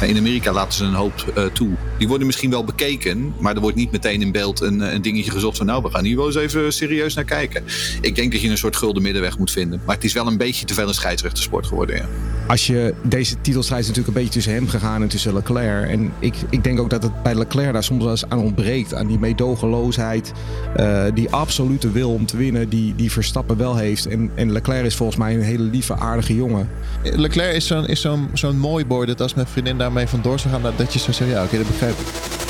[0.00, 1.70] In Amerika laten ze een hoop uh, toe.
[1.98, 5.30] Die worden misschien wel bekeken, maar er wordt niet meteen in beeld een, een dingetje
[5.30, 7.64] gezocht van nou, we gaan hier wel eens even serieus naar kijken.
[8.00, 9.80] Ik denk dat je een soort gulden middenweg moet vinden.
[9.86, 11.96] Maar het is wel een beetje te veel een scheidsrechtersport geworden.
[11.96, 12.06] Ja.
[12.46, 15.90] Als je deze titelstrijd is natuurlijk een beetje tussen hem gegaan en tussen Leclerc.
[15.90, 18.94] En ik, ik denk ook dat het bij Leclerc daar soms wel eens aan ontbreekt.
[18.94, 20.32] Aan die meedogenloosheid.
[20.76, 24.06] Uh, die absolute wil om te winnen, die, die Verstappen wel heeft.
[24.06, 26.68] En, en Leclerc is volgens mij een hele lieve, aardige jongen.
[27.02, 30.72] Leclerc is zo'n zo'n zo'n mooi boy dat als mijn vriendin daarmee vandoor zou gaan,
[30.76, 32.45] dat je zou zeggen, ja oké, dat begrijp ik.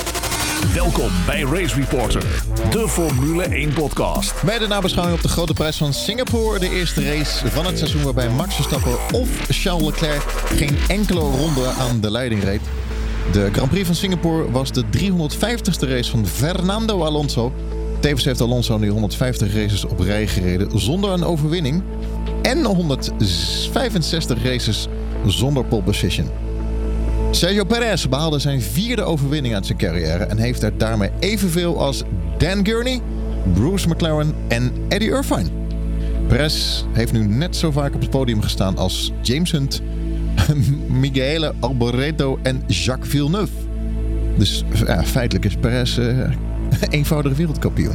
[0.63, 4.43] Welkom bij Race Reporter, de Formule 1 podcast.
[4.45, 6.59] Bij de nabeschouwing op de grote prijs van Singapore.
[6.59, 11.67] De eerste race van het seizoen waarbij Max Verstappen of Charles Leclerc geen enkele ronde
[11.79, 12.61] aan de leiding reed.
[13.33, 17.53] De Grand Prix van Singapore was de 350ste race van Fernando Alonso.
[18.01, 21.83] Tevens heeft Alonso nu 150 races op rij gereden zonder een overwinning.
[22.43, 24.89] En 165 races
[25.27, 26.46] zonder pole position.
[27.37, 32.03] Sergio Perez behaalde zijn vierde overwinning uit zijn carrière en heeft er daarmee evenveel als
[32.39, 33.01] Dan Gurney,
[33.55, 35.49] Bruce McLaren en Eddie Irvine.
[36.29, 39.83] Perez heeft nu net zo vaak op het podium gestaan als James Hunt,
[41.01, 43.53] Miguel Alboreto en Jacques Villeneuve.
[44.39, 44.65] Dus
[45.05, 46.31] feitelijk is Perez uh,
[46.91, 47.95] eenvoudige wereldkampioen.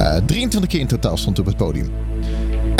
[0.00, 1.90] Uh, 23 keer in totaal stond op het podium.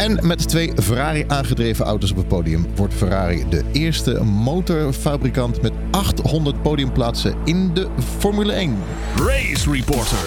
[0.03, 5.73] En met twee Ferrari aangedreven auto's op het podium wordt Ferrari de eerste motorfabrikant met
[5.91, 8.77] 800 podiumplaatsen in de Formule 1.
[9.17, 10.19] Race Reporter.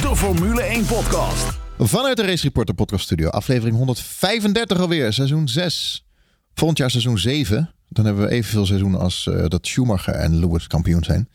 [0.00, 1.46] De Formule 1 podcast.
[1.78, 6.04] Vanuit de Race Reporter podcast studio, aflevering 135 alweer, seizoen 6.
[6.54, 7.74] Volgend jaar seizoen 7.
[7.88, 11.28] Dan hebben we evenveel seizoenen als uh, dat Schumacher en Lewis kampioen zijn.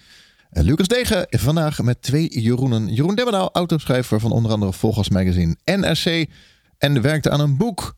[0.50, 2.94] Lucas Degen vandaag met twee Jeroenen.
[2.94, 6.30] Jeroen Demmerdaal, autoschrijver van onder andere Volgas Magazine NRC.
[6.78, 7.96] En werkte aan een boek,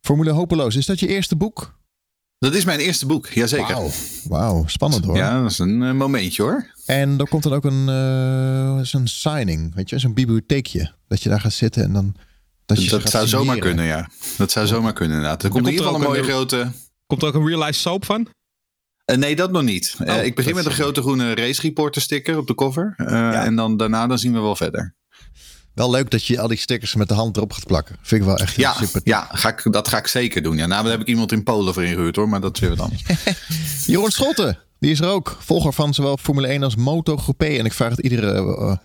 [0.00, 0.76] Formule Hopeloos.
[0.76, 1.76] Is dat je eerste boek?
[2.38, 3.74] Dat is mijn eerste boek, jazeker.
[3.74, 3.90] Wauw,
[4.24, 5.16] wow, spannend hoor.
[5.16, 6.66] Ja, dat is een uh, momentje hoor.
[6.86, 10.92] En er komt dan ook een, uh, een signing, weet je, zo'n bibliotheekje.
[11.08, 12.14] Dat je daar gaat zitten en dan...
[12.66, 14.10] Dat, je dat zou zomaar kunnen, ja.
[14.36, 15.42] Dat zou zomaar kunnen inderdaad.
[15.42, 16.70] Er komt, in ieder geval een mooie grote...
[17.06, 18.28] Komt er ook een real life soap van?
[19.10, 19.96] Uh, nee, dat nog niet.
[20.04, 22.94] Uh, oh, ik begin met een grote groene race reporter sticker op de cover.
[22.96, 23.44] Uh, ja.
[23.44, 24.94] En dan daarna dan zien we wel verder.
[25.74, 27.96] Wel leuk dat je al die stickers met de hand erop gaat plakken.
[28.02, 29.00] Vind ik wel echt ja, super.
[29.04, 30.56] Ja, ga ik, dat ga ik zeker doen.
[30.56, 32.70] Ja, nou, daar heb ik iemand in Polen voor ingehuurd hoor, maar dat is weer
[32.70, 33.02] wat anders.
[33.86, 35.36] Jeroen Schotten, die is er ook.
[35.40, 37.42] Volger van zowel Formule 1 als MotoGP.
[37.42, 38.80] En ik vraag het iedere,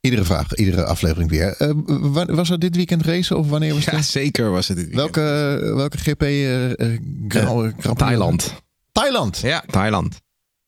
[0.00, 1.56] iedere vraag, iedere aflevering weer.
[2.34, 3.94] was er dit weekend race of wanneer was het?
[3.94, 5.14] Ja, zeker was het dit weekend.
[5.14, 6.24] Welke, welke GP?
[7.28, 8.66] Grand, Grand Thailand.
[8.98, 9.38] Thailand?
[9.38, 10.20] Ja, Thailand.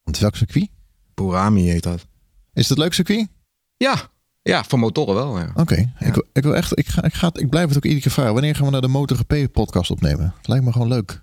[0.03, 0.69] Want welk circuit?
[1.15, 2.07] Burami heet dat.
[2.55, 3.29] Is dat leuk circuit?
[3.77, 4.11] Ja,
[4.43, 5.39] ja voor motoren wel.
[5.39, 5.49] Ja.
[5.51, 5.93] Oké, okay.
[5.99, 6.07] ja.
[6.07, 8.33] ik, ik, wil echt, ik, ga, ik, ga, ik blijf het ook iedere keer vragen.
[8.33, 10.35] Wanneer gaan we naar de MotoGP podcast opnemen?
[10.37, 11.23] Het lijkt me gewoon leuk.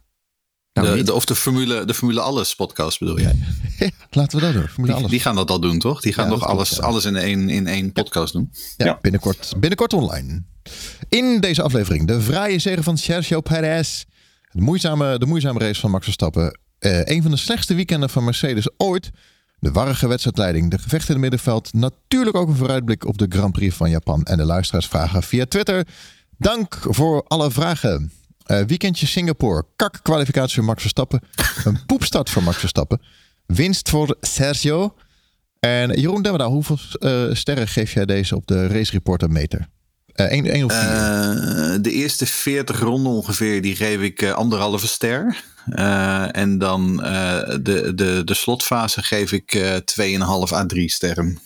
[0.73, 3.35] Nou, de, de, of de Formule, de Formule Alles podcast bedoel jij?
[3.79, 4.67] ja, laten we dat doen.
[4.67, 5.11] Formule die, Alles.
[5.11, 6.01] die gaan dat al doen, toch?
[6.01, 8.51] Die gaan ja, nog alles, klopt, alles in één, in één podcast doen.
[8.77, 10.43] Ja, Binnenkort, binnenkort online.
[11.09, 14.03] In deze aflevering de vrije zegen van Sergio Perez.
[14.51, 16.59] De moeizame, de moeizame race van Max Verstappen.
[16.79, 19.09] Uh, een van de slechtste weekenden van Mercedes ooit.
[19.59, 21.73] De warrige wedstrijdleiding, de gevechten in het middenveld.
[21.73, 24.23] Natuurlijk ook een vooruitblik op de Grand Prix van Japan.
[24.23, 25.87] En de luisteraarsvragen via Twitter.
[26.37, 28.11] Dank voor alle vragen.
[28.47, 29.65] Uh, weekendje Singapore.
[29.75, 31.21] Kak kwalificatie voor Max Verstappen.
[31.63, 33.01] Een poepstart voor Max Verstappen.
[33.45, 34.95] Winst voor Sergio.
[35.59, 39.67] En Jeroen Demmerdaal, hoeveel uh, sterren geef jij deze op de Race Reporter meter?
[40.19, 40.83] Uh, 1, 1 of 4?
[40.83, 45.43] Uh, de eerste 40 ronden ongeveer, die geef ik uh, anderhalve ster.
[45.67, 51.39] Uh, en dan de, de, de slotfase geef ik 2,5 à 3 sterren.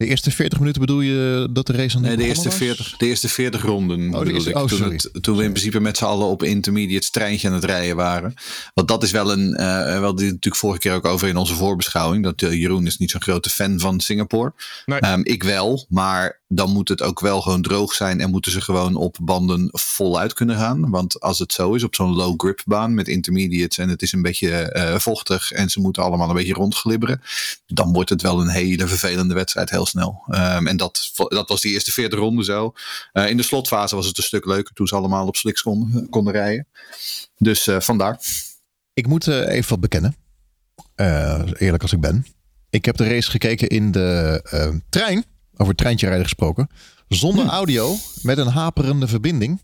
[0.00, 3.06] De eerste 40 minuten bedoel je dat de race aan Nee, de eerste, 40, de
[3.06, 4.14] eerste 40 ronden.
[4.14, 7.48] Oh, eerste, oh, toen, het, toen we in principe met z'n allen op intermediate treintje
[7.48, 8.34] aan het rijden waren.
[8.74, 9.46] Want dat is wel een.
[9.50, 12.24] Uh, we hadden natuurlijk vorige keer ook over in onze voorbeschouwing.
[12.24, 14.52] Dat uh, Jeroen is niet zo'n grote fan van Singapore.
[14.86, 15.12] Nee.
[15.12, 18.60] Um, ik wel, maar dan moet het ook wel gewoon droog zijn en moeten ze
[18.60, 20.90] gewoon op banden voluit kunnen gaan.
[20.90, 24.12] Want als het zo is op zo'n low grip baan met intermediates en het is
[24.12, 27.22] een beetje uh, vochtig en ze moeten allemaal een beetje rondglibberen,
[27.66, 30.22] dan wordt het wel een hele vervelende wedstrijd heel snel.
[30.28, 32.72] Um, en dat, dat was die eerste 40 ronden zo.
[33.12, 35.62] Uh, in de slotfase was het een stuk leuker toen ze allemaal op slicks
[36.10, 36.66] konden, rijden.
[37.36, 38.20] Dus uh, vandaar.
[38.92, 40.16] Ik moet even wat bekennen.
[41.58, 42.26] eerlijk als ik ben.
[42.70, 45.24] Ik heb de race gekeken in de trein
[45.60, 46.68] over treintje rijden gesproken.
[47.08, 47.50] Zonder hm.
[47.50, 49.60] audio, met een haperende verbinding.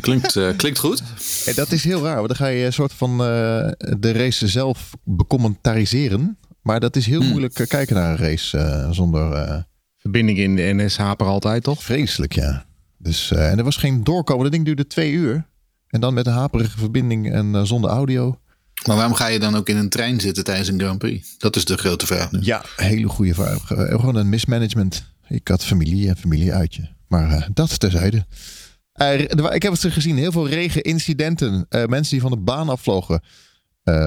[0.00, 1.02] Klinkt, uh, klinkt goed.
[1.46, 3.18] En dat is heel raar, want dan ga je een soort van uh,
[3.98, 6.38] de race zelf becommentaliseren.
[6.62, 7.28] Maar dat is heel hm.
[7.28, 9.64] moeilijk uh, kijken naar een race uh, zonder...
[9.96, 11.82] Verbinding in de NS haper altijd, toch?
[11.82, 12.64] Vreselijk, ja.
[12.98, 14.42] Dus, en er was geen doorkomen.
[14.42, 15.46] Dat ding duurde twee uur.
[15.88, 18.38] En dan met een haperige verbinding en zonder audio.
[18.86, 21.34] Maar waarom ga je dan ook in een trein zitten tijdens een Grand Prix?
[21.38, 22.38] Dat is de grote vraag nu.
[22.42, 23.66] Ja, hele goede vraag.
[23.66, 25.04] Gewoon een mismanagement.
[25.28, 26.88] Ik had familie en familieuitje.
[27.08, 28.26] Maar uh, dat terzijde.
[29.52, 31.66] Ik heb het gezien, heel veel regenincidenten.
[31.70, 33.22] Uh, mensen die van de baan afvlogen.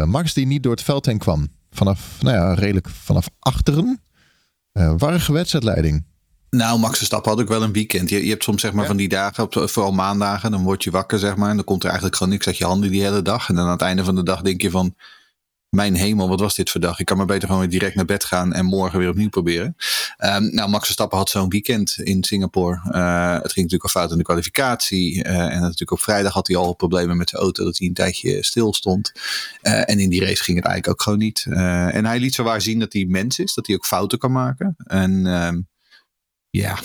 [0.06, 1.48] Max die niet door het veld heen kwam.
[1.72, 4.02] Vanaf, nou ja, redelijk vanaf achteren.
[4.98, 6.06] warrige wedstrijdleiding.
[6.50, 8.10] Nou, Max Verstappen had ook wel een weekend.
[8.10, 11.20] Je, je hebt soms zeg maar van die dagen, vooral maandagen, dan word je wakker
[11.20, 11.50] zeg maar.
[11.50, 13.50] En dan komt er eigenlijk gewoon niks uit je handen die hele dag.
[13.50, 14.96] En dan aan het einde van de dag denk je van,
[15.70, 17.00] mijn hemel, wat was dit voor dag?
[17.00, 19.76] Ik kan maar beter gewoon weer direct naar bed gaan en morgen weer opnieuw proberen.
[20.26, 22.76] Um, nou, Max Verstappen had zo'n weekend in Singapore.
[22.76, 25.16] Uh, het ging natuurlijk al fout in de kwalificatie.
[25.16, 27.94] Uh, en natuurlijk op vrijdag had hij al problemen met zijn auto, dat hij een
[27.94, 29.12] tijdje stil stond.
[29.62, 31.46] Uh, en in die race ging het eigenlijk ook gewoon niet.
[31.50, 34.32] en hij liet zo waar zien dat hij mens is, dat hij ook fouten kan
[34.32, 34.76] maken.
[34.78, 35.60] En ehm,
[36.58, 36.80] ja,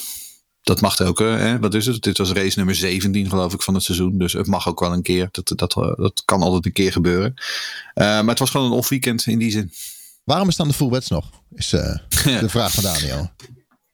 [0.62, 1.19] dat mag ook.
[1.19, 1.58] Hè?
[1.58, 2.02] Wat is het?
[2.02, 4.19] Dit was race nummer 17 geloof ik van het seizoen.
[4.19, 5.28] Dus het mag ook wel een keer.
[5.30, 7.34] Dat, dat, dat kan altijd een keer gebeuren.
[7.34, 7.42] Uh,
[7.94, 9.72] maar het was gewoon een off-weekend in die zin.
[10.24, 11.30] Waarom bestaan de full wets nog?
[11.54, 11.96] Is uh,
[12.40, 13.30] de vraag van Daniel.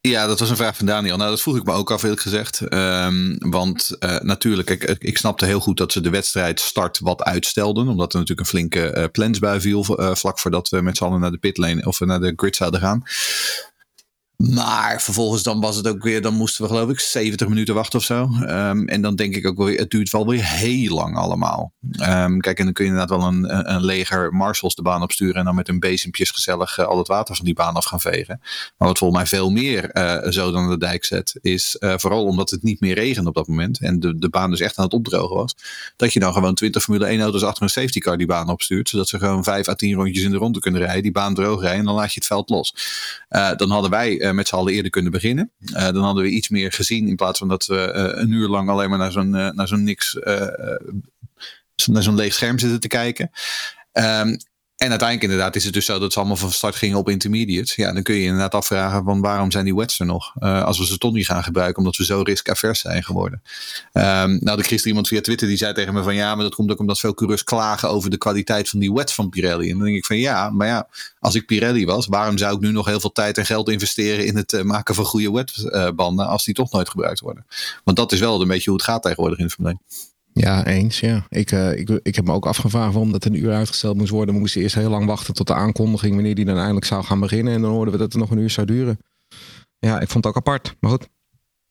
[0.01, 1.17] Ja, dat was een vraag van Daniel.
[1.17, 2.73] Nou, dat vroeg ik me ook af, eerlijk gezegd.
[2.73, 7.23] Um, want uh, natuurlijk, ik, ik snapte heel goed dat ze de wedstrijd start wat
[7.23, 7.87] uitstelden.
[7.87, 11.19] Omdat er natuurlijk een flinke uh, plensbui viel uh, vlak voordat we met z'n allen
[11.19, 13.03] naar de pitlane of naar de grid zouden gaan.
[14.47, 17.99] Maar vervolgens dan was het ook weer, dan moesten we geloof ik 70 minuten wachten
[17.99, 18.29] of zo.
[18.41, 21.73] Um, en dan denk ik ook weer, het duurt wel weer heel lang allemaal.
[22.01, 25.35] Um, kijk, en dan kun je inderdaad wel een, een leger marshals de baan opsturen
[25.35, 28.01] en dan met een bezempjes gezellig uh, al het water van die baan af gaan
[28.01, 28.39] vegen.
[28.77, 32.25] Maar wat volgens mij veel meer uh, zo dan de dijk zet, is uh, vooral
[32.25, 34.83] omdat het niet meer regende op dat moment en de, de baan dus echt aan
[34.83, 35.55] het opdrogen was,
[35.95, 38.89] dat je dan gewoon 20 Formule 1 auto's achter een safety car die baan opstuurt,
[38.89, 41.61] zodat ze gewoon 5 à 10 rondjes in de ronde kunnen rijden, die baan droog
[41.61, 42.73] rijden en dan laat je het veld los.
[43.57, 45.51] dan hadden wij met z'n allen eerder kunnen beginnen.
[45.59, 48.47] Uh, dan hadden we iets meer gezien in plaats van dat we uh, een uur
[48.47, 50.17] lang alleen maar naar zo'n naar zo'n niks,
[51.85, 53.31] naar zo'n leeg scherm zitten te kijken.
[53.93, 54.37] Um,
[54.79, 57.75] en uiteindelijk inderdaad is het dus zo dat ze allemaal van start gingen op intermediates.
[57.75, 60.33] Ja, dan kun je inderdaad afvragen van waarom zijn die wets er nog?
[60.39, 63.41] Uh, als we ze toch niet gaan gebruiken omdat we zo risk-avers zijn geworden.
[63.93, 66.55] Um, nou, er gisteren iemand via Twitter die zei tegen me van ja, maar dat
[66.55, 69.69] komt ook omdat veel coureurs klagen over de kwaliteit van die wets van Pirelli.
[69.69, 70.87] En dan denk ik van ja, maar ja,
[71.19, 74.25] als ik Pirelli was, waarom zou ik nu nog heel veel tijd en geld investeren
[74.25, 77.45] in het uh, maken van goede wetbanden als die toch nooit gebruikt worden?
[77.83, 79.79] Want dat is wel een beetje hoe het gaat tegenwoordig in de 1.
[80.41, 80.99] Ja, eens.
[80.99, 81.25] Ja.
[81.29, 84.33] Ik, uh, ik, ik heb me ook afgevraagd waarom dat een uur uitgesteld moest worden.
[84.33, 87.19] We moesten eerst heel lang wachten tot de aankondiging wanneer die dan eindelijk zou gaan
[87.19, 87.53] beginnen.
[87.53, 88.99] En dan hoorden we dat het nog een uur zou duren.
[89.79, 90.75] Ja, ik vond het ook apart.
[90.79, 91.07] Maar goed.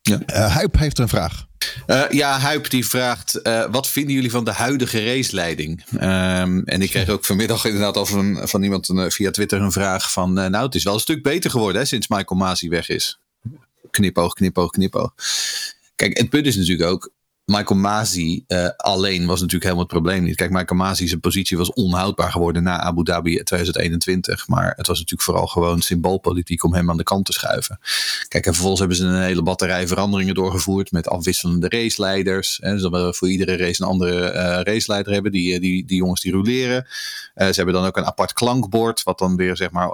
[0.01, 0.21] Ja.
[0.27, 1.47] Uh, Huip heeft een vraag.
[1.87, 5.85] Uh, ja, Huip die vraagt: uh, wat vinden jullie van de huidige raceleiding?
[5.93, 9.73] Um, en ik kreeg ook vanmiddag inderdaad al van, van iemand een, via Twitter een
[9.73, 12.89] vraag van: nou, het is wel een stuk beter geworden hè, sinds Michael Masi weg
[12.89, 13.21] is.
[13.91, 15.15] Knipoog, knipoog, knipoog.
[15.97, 17.13] Kijk, het punt is natuurlijk ook:
[17.49, 20.37] Michael Masi uh, alleen was natuurlijk helemaal het probleem niet.
[20.37, 24.49] Kijk, Michael Masi zijn positie was onhoudbaar geworden na Abu Dhabi 2021.
[24.49, 27.79] Maar het was natuurlijk vooral gewoon symboolpolitiek om hem aan de kant te schuiven.
[28.29, 32.59] Kijk, en vervolgens hebben ze een hele batterij veranderingen doorgevoerd met afwisselende raceleiders.
[32.63, 35.33] Hè, dus we voor iedere race een andere uh, raceleider hebben.
[35.33, 36.87] Die, eh, die, die jongens die roleren.
[37.35, 39.91] Uh, ze hebben dan ook een apart klankbord, wat dan weer zeg maar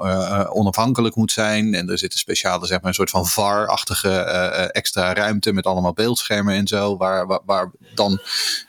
[0.50, 1.74] onafhankelijk moet zijn.
[1.74, 4.10] En er zit een speciale, zeg maar, een soort van VAR-achtige
[4.72, 6.96] extra ruimte met allemaal beeldschermen en zo.
[6.96, 8.20] waar, waar waar dan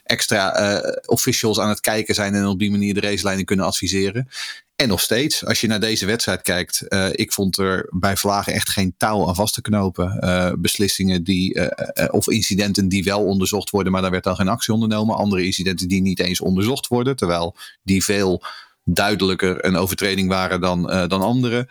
[0.04, 4.30] extra uh, officials aan het kijken zijn en op die manier de racelijnen kunnen adviseren.
[4.76, 8.54] En nog steeds, als je naar deze wedstrijd kijkt, uh, ik vond er bij Vlagen
[8.54, 10.18] echt geen touw aan vast te knopen.
[10.23, 11.59] Uh, beslissingen die,
[12.11, 15.16] of incidenten die wel onderzocht worden, maar daar werd dan geen actie ondernomen.
[15.16, 18.44] Andere incidenten die niet eens onderzocht worden, terwijl die veel
[18.85, 21.68] duidelijker een overtreding waren dan, uh, dan andere.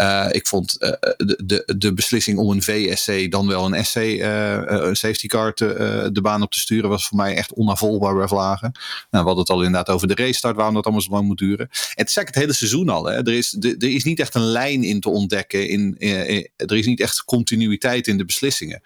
[0.00, 3.96] Uh, ik vond uh, de, de, de beslissing om een VSC dan wel een SC,
[3.96, 8.72] een safety car de baan op te sturen, was voor mij echt onafvolgbaar bij Vlagen.
[8.72, 11.38] Nou, we hadden het al inderdaad over de racestart, waarom dat allemaal zo lang moet
[11.38, 11.68] duren.
[11.68, 13.04] En het is eigenlijk het hele seizoen al.
[13.04, 13.16] Hè.
[13.16, 15.68] Er, is, de, er is niet echt een lijn in te ontdekken.
[15.68, 15.96] In,
[16.56, 18.82] er is niet echt continuïteit in de beslissingen.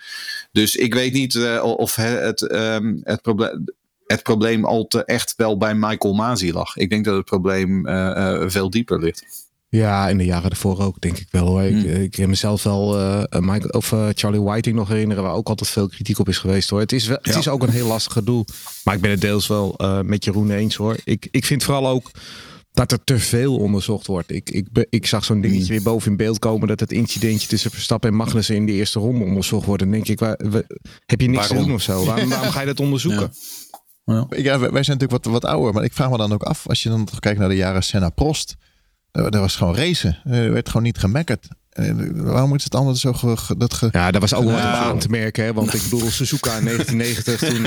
[0.52, 3.64] Dus ik weet niet of het, um, het probleem
[4.06, 6.76] het probleem al te echt wel bij Michael Masi lag.
[6.76, 9.50] Ik denk dat het probleem uh, uh, veel dieper ligt.
[9.68, 11.47] Ja, in de jaren ervoor ook, denk ik wel.
[11.47, 11.62] Hoor.
[11.62, 12.02] Ik, hmm.
[12.02, 15.88] ik kan mezelf wel uh, Michael, of Charlie Whiting nog herinneren, waar ook altijd veel
[15.88, 16.71] kritiek op is geweest.
[16.71, 16.80] hoor.
[16.80, 18.44] Het is, wel, het is ook een heel lastig doel.
[18.85, 20.97] Maar ik ben het deels wel met Jeroen eens hoor.
[21.04, 22.11] Ik, ik vind vooral ook
[22.73, 24.30] dat er te veel onderzocht wordt.
[24.30, 25.75] Ik, ik, ik zag zo'n dingetje hmm.
[25.75, 28.99] weer boven in beeld komen dat het incidentje tussen Verstappen en Magnussen in de eerste
[28.99, 29.82] ronde onderzocht wordt.
[29.82, 30.38] Dan denk ik, waar,
[31.06, 32.04] heb je niks te doen of zo?
[32.04, 33.30] Waarom, waarom ga je dat onderzoeken?
[33.32, 33.62] Ja.
[34.04, 36.88] Wij zijn natuurlijk wat, wat ouder, maar ik vraag me dan ook af, als je
[36.88, 38.56] dan kijkt naar de jaren Senna Prost.
[39.12, 40.18] Dat was gewoon racen.
[40.25, 41.49] Er werd gewoon niet gemekkerd.
[42.12, 43.88] Waarom is het anders zo ge, dat ge...
[43.92, 45.44] Ja, dat was ook wel aan te merken.
[45.44, 45.52] Hè?
[45.52, 47.64] Want ik bedoel, Suzuka in 1990, toen,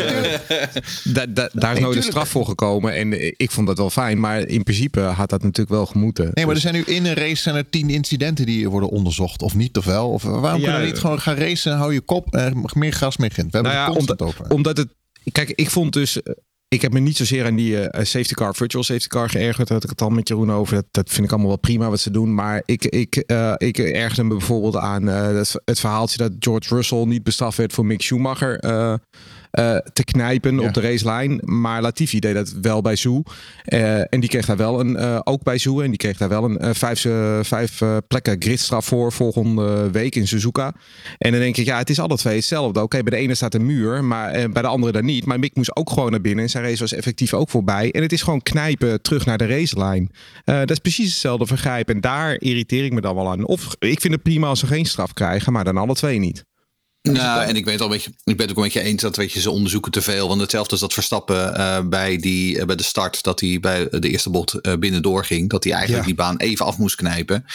[1.13, 2.94] uh, daar is nooit een straf voor gekomen.
[2.94, 4.20] En ik vond dat wel fijn.
[4.20, 6.24] Maar in principe had dat natuurlijk wel gemoeten.
[6.24, 8.89] Nee, maar er dus- zijn nu in een race zijn er tien incidenten die worden
[8.89, 9.42] onderzocht.
[9.42, 10.10] Of niet, of wel?
[10.10, 13.32] Of waarom kunnen we niet gewoon gaan racen, hou je kop, uh, meer gas, meer
[13.32, 13.51] gint?
[13.51, 14.50] We hebben nou ja, omdat, over.
[14.50, 14.88] Omdat het...
[15.32, 16.22] Kijk, ik vond dus
[16.67, 19.67] ik heb me niet zozeer aan die uh, safety car, virtual safety car geërgerd.
[19.67, 20.75] Daar had ik het al met Jeroen over.
[20.75, 22.34] Dat, dat vind ik allemaal wel prima wat ze doen.
[22.34, 23.15] Maar ik, ik,
[23.58, 27.86] ik ergerde me bijvoorbeeld aan het, het, verhaaltje dat George Russell niet bestraft werd voor
[27.86, 28.60] Mick Schumacher.
[29.55, 31.39] Eh, te knijpen op de racelijn.
[31.43, 33.24] Maar Latifi deed dat wel bij Zoe.
[33.65, 35.83] Uh, en die kreeg daar wel een, uh, ook bij Zoe.
[35.83, 37.05] En die kreeg daar wel een vijf,
[37.41, 40.74] vijf plekken gridstraf voor volgende week in Suzuka.
[41.17, 42.81] En dan denk ik, ja, het is alle twee hetzelfde.
[42.81, 45.25] Oké, bij de ene staat een muur, maar bij de andere dan niet.
[45.25, 46.43] Maar Mick moest ook gewoon naar binnen.
[46.43, 47.91] En zijn race was effectief ook voorbij.
[47.91, 50.12] En het is gewoon knijpen terug naar de racelijn.
[50.43, 51.89] dat is precies hetzelfde vergrijp.
[51.89, 53.45] En daar irriteer ik me dan wel aan.
[53.45, 56.45] Of ik vind het prima als ze geen straf krijgen, maar dan alle twee niet.
[57.12, 59.15] Nou, en ik, weet al een beetje, ik ben het ook een beetje eens dat
[59.15, 60.27] weet je, ze onderzoeken te veel.
[60.27, 63.88] Want hetzelfde als dat Verstappen uh, bij, die, uh, bij de start, dat hij bij
[63.89, 65.50] de eerste bocht uh, binnendoor ging.
[65.50, 67.45] Dat hij eigenlijk die baan even af moest knijpen.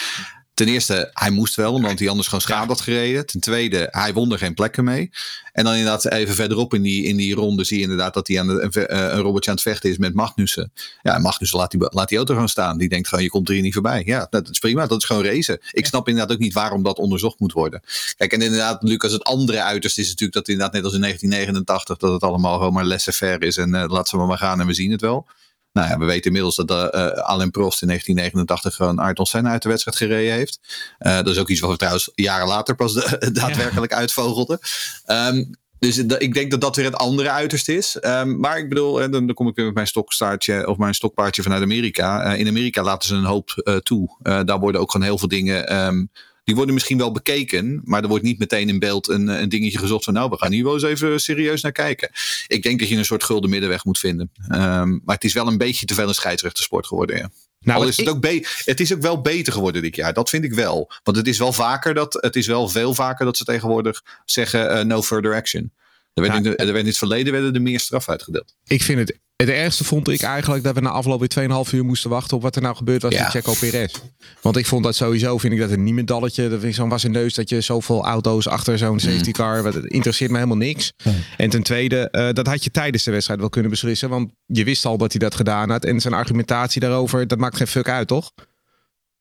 [0.60, 3.26] Ten eerste, hij moest wel, omdat hij anders gewoon schade had gereden.
[3.26, 5.10] Ten tweede, hij won er geen plekken mee.
[5.52, 8.40] En dan inderdaad even verderop in die, in die ronde zie je inderdaad dat hij
[8.40, 10.72] aan de, een, een robotje aan het vechten is met Magnussen.
[11.02, 12.78] Ja, Magnussen laat die, laat die auto gewoon staan.
[12.78, 14.02] Die denkt gewoon, je komt er hier niet voorbij.
[14.06, 14.86] Ja, dat is prima.
[14.86, 15.58] Dat is gewoon racen.
[15.72, 17.80] Ik snap inderdaad ook niet waarom dat onderzocht moet worden.
[18.16, 21.96] Kijk, en inderdaad, Lucas, het andere uiterst is natuurlijk dat inderdaad net als in 1989
[21.96, 23.56] dat het allemaal gewoon maar laissez-faire is.
[23.56, 25.26] En uh, laat ze maar gaan en we zien het wel.
[25.72, 29.62] Nou ja, we weten inmiddels dat uh, Alain Prost in 1989 gewoon Ayrton Senna uit
[29.62, 30.60] de wedstrijd gereden heeft.
[31.00, 33.98] Uh, dat is ook iets wat we trouwens jaren later pas de, daadwerkelijk ja.
[33.98, 34.58] uitvogelden.
[35.06, 35.50] Um,
[35.80, 37.98] dus ik denk dat dat weer het andere uiterste is.
[38.00, 41.42] Um, maar ik bedoel, dan, dan kom ik weer met mijn stokstaartje of mijn stokpaardje
[41.42, 42.32] vanuit Amerika.
[42.32, 44.16] Uh, in Amerika laten ze een hoop uh, toe.
[44.22, 46.10] Uh, daar worden ook gewoon heel veel dingen um,
[46.50, 49.78] die worden misschien wel bekeken, maar er wordt niet meteen in beeld een, een dingetje
[49.78, 52.10] gezocht van nou, we gaan hier wel eens even serieus naar kijken.
[52.46, 54.30] Ik denk dat je een soort gulden middenweg moet vinden.
[54.52, 57.30] Um, maar het is wel een beetje te veel een scheidsrechtersport geworden, ja.
[57.60, 58.26] Nou, Al is het, ook
[58.64, 60.12] het is ook wel beter geworden dit jaar.
[60.12, 60.90] Dat vind ik wel.
[61.02, 64.76] Want het is wel vaker dat, het is wel veel vaker dat ze tegenwoordig zeggen
[64.76, 65.72] uh, no further action.
[66.14, 68.54] Er werd, in, de, er werd in het verleden werden er meer straf uitgedeeld.
[68.64, 71.84] Ik vind het het ergste vond ik eigenlijk dat we na afloop weer 2,5 uur
[71.84, 73.22] moesten wachten op wat er nou gebeurd was ja.
[73.22, 73.92] met Checo Perez.
[74.40, 76.42] Want ik vond dat sowieso, vind ik dat een niemendalletje.
[76.42, 78.98] Dat vind ik zo'n was een neus dat je zoveel auto's achter zo'n mm.
[78.98, 79.62] safety car.
[79.62, 80.92] Wat, het interesseert me helemaal niks.
[81.36, 84.08] En ten tweede, uh, dat had je tijdens de wedstrijd wel kunnen beslissen.
[84.08, 85.84] Want je wist al dat hij dat gedaan had.
[85.84, 88.32] En zijn argumentatie daarover, dat maakt geen fuck uit, toch?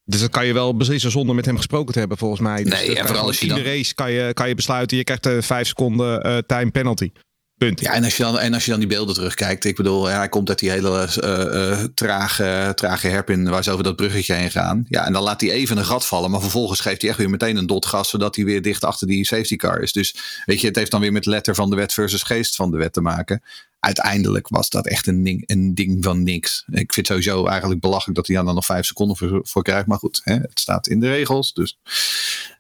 [0.06, 2.64] Dus dat kan je wel beslissen zonder met hem gesproken te hebben, volgens mij.
[2.64, 5.04] Dus nee, en vooral als je in de race kan je, kan je besluiten, je
[5.04, 7.12] krijgt een vijf seconden uh, time penalty.
[7.60, 7.80] Punt.
[7.80, 9.66] Ja, en als, je dan, en als je dan die beelden terugkijkt.
[9.66, 13.96] Ik bedoel, hij komt uit die hele uh, trage, trage herpin waar ze over dat
[13.96, 14.86] bruggetje heen gaan.
[14.88, 16.32] Ja, en dan laat hij even een gat vallen.
[16.32, 18.10] Maar vervolgens geeft hij echt weer meteen een dot gas.
[18.10, 19.92] Zodat hij weer dicht achter die safety car is.
[19.92, 22.72] Dus weet je, het heeft dan weer met letter van de wet versus geest van
[22.72, 23.44] de wet te maken.
[23.80, 26.66] Uiteindelijk was dat echt een ding, een ding van niks.
[26.72, 29.88] Ik vind sowieso eigenlijk belachelijk dat hij dan nog vijf seconden voor, krijgt.
[29.88, 31.54] Maar goed, hè, het staat in de regels.
[31.54, 31.78] Dus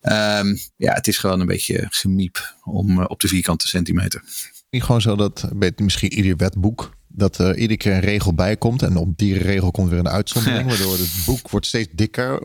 [0.01, 4.23] um, ja, het is gewoon een beetje gemiep om uh, op de vierkante centimeter
[4.69, 8.57] niet gewoon zo dat bij misschien ieder wetboek dat er iedere keer een regel bij
[8.57, 12.41] komt en op die regel komt weer een uitzondering, waardoor het boek wordt steeds dikker.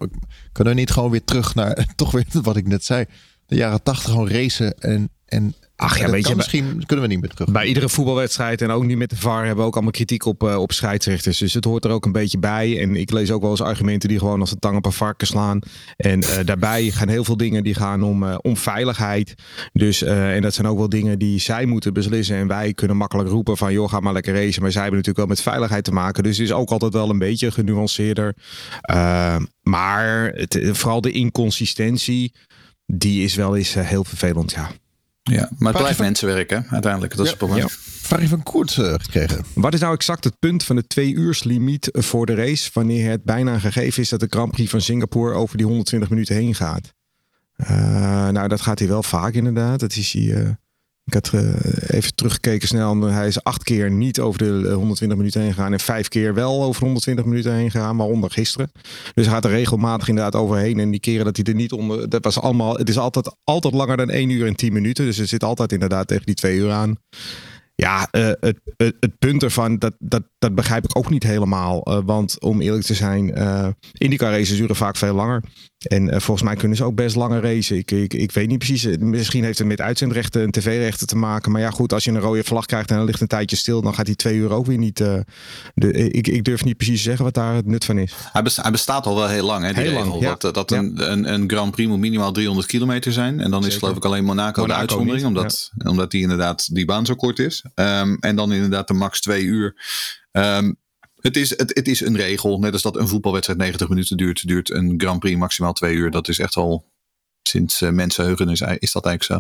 [0.52, 3.04] Kunnen we niet gewoon weer terug naar toch weer wat ik net zei,
[3.46, 7.20] de jaren tachtig gewoon racen en en Ach ja, weet je, misschien kunnen we niet
[7.20, 7.50] meer terug.
[7.52, 10.42] Bij iedere voetbalwedstrijd en ook niet met de VAR hebben we ook allemaal kritiek op,
[10.42, 11.38] uh, op scheidsrechters.
[11.38, 12.80] Dus het hoort er ook een beetje bij.
[12.80, 15.26] En ik lees ook wel eens argumenten die gewoon als een tang op een varken
[15.26, 15.58] slaan.
[15.96, 19.34] En uh, daarbij gaan heel veel dingen die gaan om, uh, om veiligheid.
[19.72, 22.36] Dus, en dat zijn ook wel dingen die zij moeten beslissen.
[22.36, 24.62] En wij kunnen makkelijk roepen van joh, ga maar lekker racen.
[24.62, 26.22] Maar zij hebben natuurlijk wel met veiligheid te maken.
[26.22, 28.34] Dus het is ook altijd wel een beetje genuanceerder.
[29.62, 32.34] maar het, vooral de inconsistentie,
[32.86, 34.70] die is wel eens heel vervelend, ja.
[35.30, 37.16] Ja, maar het blijft mensenwerk hè, uiteindelijk.
[37.16, 37.62] Dat is het probleem.
[37.62, 37.68] Ja.
[38.00, 39.44] Vraag van Koert uh, gekregen.
[39.54, 42.70] Wat is nou exact het punt van de twee uurs limiet voor de race...
[42.72, 46.34] wanneer het bijna gegeven is dat de Grand Prix van Singapore over die 120 minuten
[46.34, 46.92] heen gaat?
[47.56, 47.68] Uh,
[48.28, 49.80] nou, dat gaat hij wel vaak inderdaad.
[49.80, 50.56] Dat is hij...
[51.04, 51.54] Ik had uh,
[51.87, 53.00] even teruggekeken snel.
[53.00, 55.73] Hij is acht keer niet over de 120 minuten heen gegaan.
[55.73, 57.96] En vijf keer wel over 120 minuten heen gegaan.
[57.96, 58.70] Waaronder gisteren.
[59.14, 60.78] Dus hij gaat er regelmatig inderdaad overheen.
[60.78, 62.08] En die keren dat hij er niet onder.
[62.08, 62.76] Dat was allemaal.
[62.76, 65.04] Het is altijd, altijd langer dan 1 uur en 10 minuten.
[65.04, 66.96] Dus het zit altijd inderdaad tegen die twee uur aan.
[67.75, 72.02] Ja, uh, het, het, het, punt ervan, dat, dat, dat begrijp ik ook niet helemaal.
[72.04, 75.42] want om eerlijk te zijn, uh, IndyCar races duren vaak veel langer.
[75.84, 77.76] En volgens mij kunnen ze ook best langer racen.
[77.76, 78.86] Ik, ik, ik weet niet precies.
[78.98, 81.52] Misschien heeft het met uitzendrechten en tv-rechten te maken.
[81.52, 83.82] Maar ja, goed, als je een rode vlag krijgt en er ligt een tijdje stil,
[83.82, 84.96] dan gaat die twee uur ook weer niet.
[84.96, 88.12] de, ik, ik durf niet precies te zeggen wat daar het nut van is.
[88.32, 89.72] Hij, bestaat al wel heel lang, hè?
[89.72, 90.20] Die heel regel.
[90.20, 93.40] Lang, Dat, dat een, een, een Grand Prix moet minimaal 300 kilometer zijn.
[93.40, 97.06] En dan is geloof ik alleen Monaco, de uitzondering, omdat, omdat die inderdaad die baan
[97.06, 97.64] zo kort is.
[97.74, 99.76] Um, en dan inderdaad de max twee uur.
[100.32, 100.76] Um,
[101.24, 102.58] het is, het, het is een regel.
[102.58, 106.10] Net als dat een voetbalwedstrijd 90 minuten duurt, duurt een Grand Prix maximaal twee uur.
[106.10, 106.92] Dat is echt al
[107.42, 109.34] sinds uh, mensenheugen is, is dat eigenlijk zo.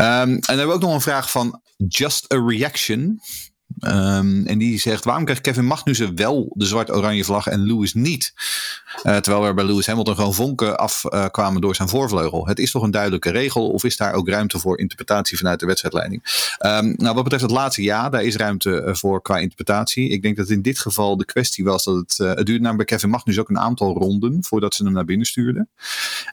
[0.00, 3.20] Um, en dan hebben we ook nog een vraag van Just a Reaction.
[3.80, 8.32] Um, en die zegt: waarom krijgt Kevin Magnussen wel de zwart-oranje vlag en Lewis niet?
[9.02, 12.46] Uh, terwijl er bij Lewis Hamilton gewoon vonken afkwamen uh, door zijn voorvleugel.
[12.46, 15.66] Het is toch een duidelijke regel of is daar ook ruimte voor interpretatie vanuit de
[15.66, 16.22] wedstrijdleiding?
[16.66, 20.08] Um, nou, wat betreft het laatste ja, daar is ruimte uh, voor qua interpretatie.
[20.08, 22.16] Ik denk dat in dit geval de kwestie was dat het.
[22.16, 25.26] Het duurde namelijk bij Kevin Magnussen ook een aantal ronden voordat ze hem naar binnen
[25.26, 25.68] stuurden.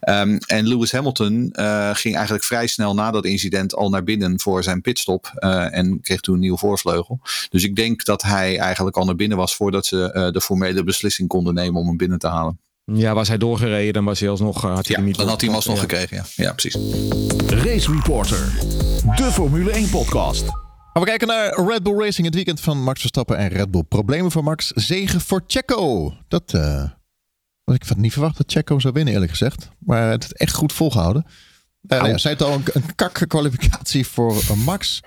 [0.09, 1.49] Um, en Lewis Hamilton
[1.93, 6.19] ging eigenlijk vrij snel na dat incident al naar binnen voor zijn pitstop en kreeg
[6.19, 7.19] toen een nieuw voorvleugel.
[7.49, 11.27] Dus ik denk dat hij eigenlijk al naar binnen was voordat ze de formele beslissing
[11.27, 12.50] konden nemen om hem binnen te halen.
[12.85, 14.61] Ja, was hij doorgereden, dan was hij alsnog.
[14.61, 15.81] Had hij ja, niet dan had hij hem alsnog ja.
[15.81, 16.17] gekregen.
[16.17, 16.23] Ja.
[16.35, 16.77] ja, precies.
[17.47, 18.53] Race Reporter,
[19.15, 20.45] de Formule 1 podcast.
[20.93, 23.83] Maar we kijken naar Red Bull Racing, het weekend van Max Verstappen en Red Bull.
[23.83, 26.13] Problemen voor Max, zegen voor Checo.
[26.27, 26.83] Dat uh,
[27.63, 29.69] was ik niet verwacht dat Checo zou winnen, eerlijk gezegd.
[29.79, 31.25] Maar het is echt goed volgehouden.
[31.25, 34.35] Uh, nou ja, zij het al een, een kakke kwalificatie voor
[34.65, 35.01] Max.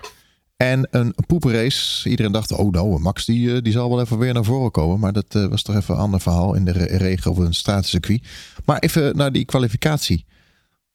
[0.57, 2.09] En een poepenrace.
[2.09, 4.99] Iedereen dacht, oh nou, Max die, die zal wel even weer naar voren komen.
[4.99, 8.27] Maar dat uh, was toch even een ander verhaal in de regen of een stratencircuit.
[8.65, 10.25] Maar even naar die kwalificatie.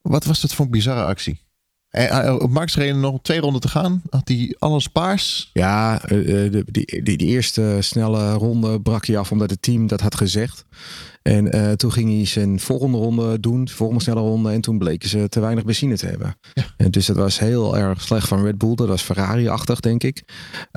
[0.03, 1.41] Wat was dat voor een bizarre actie?
[1.91, 4.03] En, Max reed nog twee ronden te gaan.
[4.11, 5.51] Had hij alles paars?
[5.53, 10.01] Ja, de, die, die, die, eerste snelle ronde brak hij af omdat het team dat
[10.01, 10.65] had gezegd.
[11.23, 14.51] En uh, toen ging hij zijn volgende ronde doen, volgende snelle ronde.
[14.51, 16.37] En toen bleken ze te weinig benzine te hebben.
[16.55, 16.65] Ja.
[16.77, 18.75] En dus dat was heel erg slecht van Red Bull.
[18.75, 20.23] Dat was Ferrari-achtig, denk ik.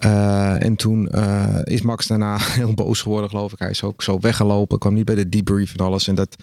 [0.05, 3.59] Uh, en toen uh, is Max daarna heel boos geworden, geloof ik.
[3.59, 6.07] Hij is ook zo weggelopen, kwam niet bij de debrief en alles.
[6.07, 6.35] En dat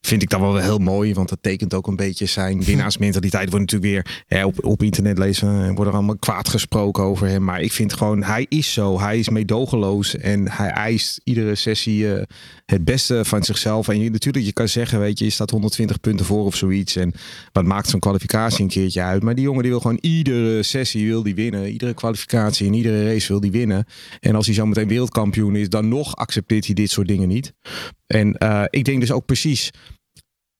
[0.00, 3.50] vind ik dan wel heel mooi, want dat tekent ook een beetje zijn winnaarsmentaliteit.
[3.50, 7.44] Wordt natuurlijk weer hè, op, op internet lezen, wordt er allemaal kwaad gesproken over hem.
[7.44, 9.00] Maar ik vind gewoon, hij is zo.
[9.00, 12.22] Hij is meedogenloos en hij eist iedere sessie uh,
[12.66, 13.88] het beste van zichzelf.
[13.88, 16.96] En je, natuurlijk, je kan zeggen, weet je, je staat 120 punten voor of zoiets.
[16.96, 17.12] En
[17.52, 19.22] wat maakt zo'n kwalificatie een keertje uit?
[19.22, 21.70] Maar die jongen die wil gewoon iedere sessie wil die winnen.
[21.70, 23.86] Iedere kwalificatie en iedere race wil die winnen.
[24.20, 27.52] En als hij zo meteen wereldkampioen is, dan nog accepteert hij dit soort dingen niet.
[28.06, 29.70] En uh, ik denk dus ook precies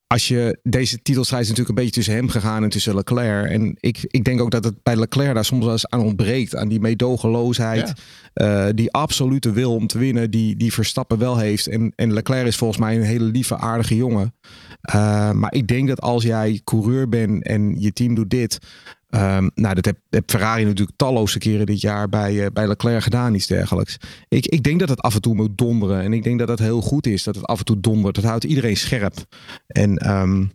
[0.08, 3.50] als je deze titelstrijd is natuurlijk een beetje tussen hem gegaan en tussen Leclerc.
[3.50, 6.56] En ik, ik denk ook dat het bij Leclerc daar soms wel eens aan ontbreekt.
[6.56, 7.92] Aan die meedogenloosheid.
[8.34, 8.66] Ja.
[8.66, 10.30] Uh, die absolute wil om te winnen.
[10.30, 11.66] Die, die Verstappen wel heeft.
[11.66, 14.34] En, en Leclerc is volgens mij een hele lieve, aardige jongen.
[14.94, 18.58] Uh, maar ik denk dat als jij coureur bent en je team doet dit.
[19.10, 23.02] Um, nou, dat heb, heb, Ferrari natuurlijk talloze keren dit jaar bij, uh, bij Leclerc
[23.02, 23.96] gedaan, iets dergelijks.
[24.28, 26.02] Ik, ik denk dat het af en toe moet donderen.
[26.02, 28.14] En ik denk dat het heel goed is dat het af en toe dondert.
[28.14, 29.14] Dat houdt iedereen scherp.
[29.66, 30.50] En um,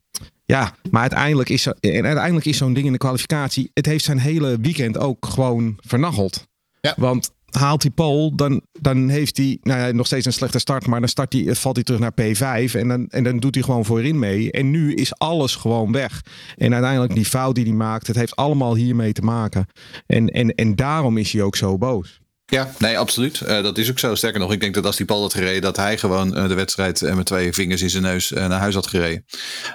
[0.46, 3.72] ja, maar uiteindelijk is, en uiteindelijk is zo'n ding in de kwalificatie.
[3.74, 6.48] Het heeft zijn hele weekend ook gewoon vernacheld.
[6.82, 6.94] Ja.
[6.98, 10.88] Want haalt hij pole, dan, dan heeft hij nou ja, nog steeds een slechte start.
[10.88, 13.64] Maar dan start hij, valt hij terug naar P5 en dan, en dan doet hij
[13.64, 14.52] gewoon voorin mee.
[14.52, 16.22] En nu is alles gewoon weg.
[16.58, 19.66] En uiteindelijk die fout die hij maakt, het heeft allemaal hiermee te maken.
[20.08, 22.22] En, en, en daarom is hij ook zo boos.
[22.46, 23.42] Ja, nee, absoluut.
[23.44, 24.16] Uh, dat is ook zo.
[24.16, 26.54] Sterker nog, ik denk dat als die Paul had gereden, dat hij gewoon uh, de
[26.54, 29.26] wedstrijd met twee vingers in zijn neus naar huis had gereden.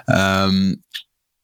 [0.05, 0.83] Um,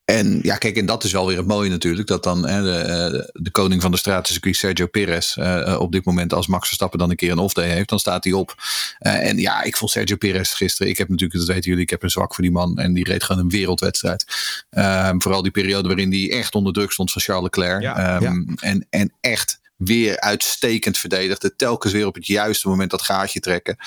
[0.05, 2.07] en ja, kijk, en dat is wel weer het mooie natuurlijk.
[2.07, 6.33] Dat dan hè, de, de, koning van de stratencircuit, Sergio Perez, uh, op dit moment
[6.33, 8.55] als Max Verstappen dan een keer een off-day heeft, dan staat hij op.
[8.99, 11.89] Uh, en ja, ik vond Sergio Perez gisteren, ik heb natuurlijk, dat weten jullie, ik
[11.89, 12.77] heb een zwak voor die man.
[12.77, 14.25] En die reed gewoon een wereldwedstrijd.
[14.71, 17.81] Uh, vooral die periode waarin hij echt onder druk stond van Charles Leclerc.
[17.81, 18.67] Ja, um, ja.
[18.67, 21.55] En, en echt weer uitstekend verdedigde.
[21.55, 23.77] Telkens weer op het juiste moment dat gaatje trekken.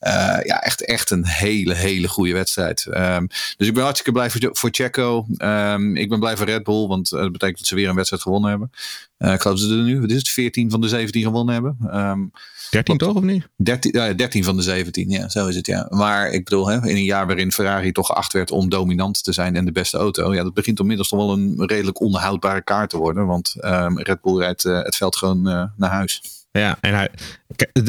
[0.00, 2.86] Uh, ja, echt, echt een hele, hele goede wedstrijd.
[2.86, 3.26] Um,
[3.56, 5.26] dus ik ben hartstikke blij voor, voor Checo.
[5.38, 8.22] Um, ik ben blij voor Red Bull, want dat betekent dat ze weer een wedstrijd
[8.22, 8.70] gewonnen hebben.
[9.18, 11.54] Uh, ik geloof dat ze er nu, wat is het, 14 van de 17 gewonnen
[11.54, 11.78] hebben.
[11.94, 12.32] Um,
[12.74, 13.48] 13 toch of niet?
[13.56, 15.86] 13, ja, 13 van de 17, ja, zo is het ja.
[15.90, 19.32] Maar ik bedoel, hè, in een jaar waarin Ferrari toch geacht werd om dominant te
[19.32, 20.34] zijn en de beste auto.
[20.34, 23.26] Ja, dat begint inmiddels toch wel een redelijk onhoudbare kaart te worden.
[23.26, 26.22] Want um, Red Bull rijdt uh, het veld gewoon uh, naar huis.
[26.50, 27.08] Ja, en hij,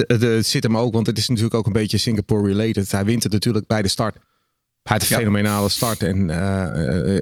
[0.08, 2.92] het zit hem ook, want het is natuurlijk ook een beetje Singapore-related.
[2.92, 4.14] Hij wint het natuurlijk bij de start.
[4.14, 5.18] Hij had een ja.
[5.18, 6.68] fenomenale start en uh,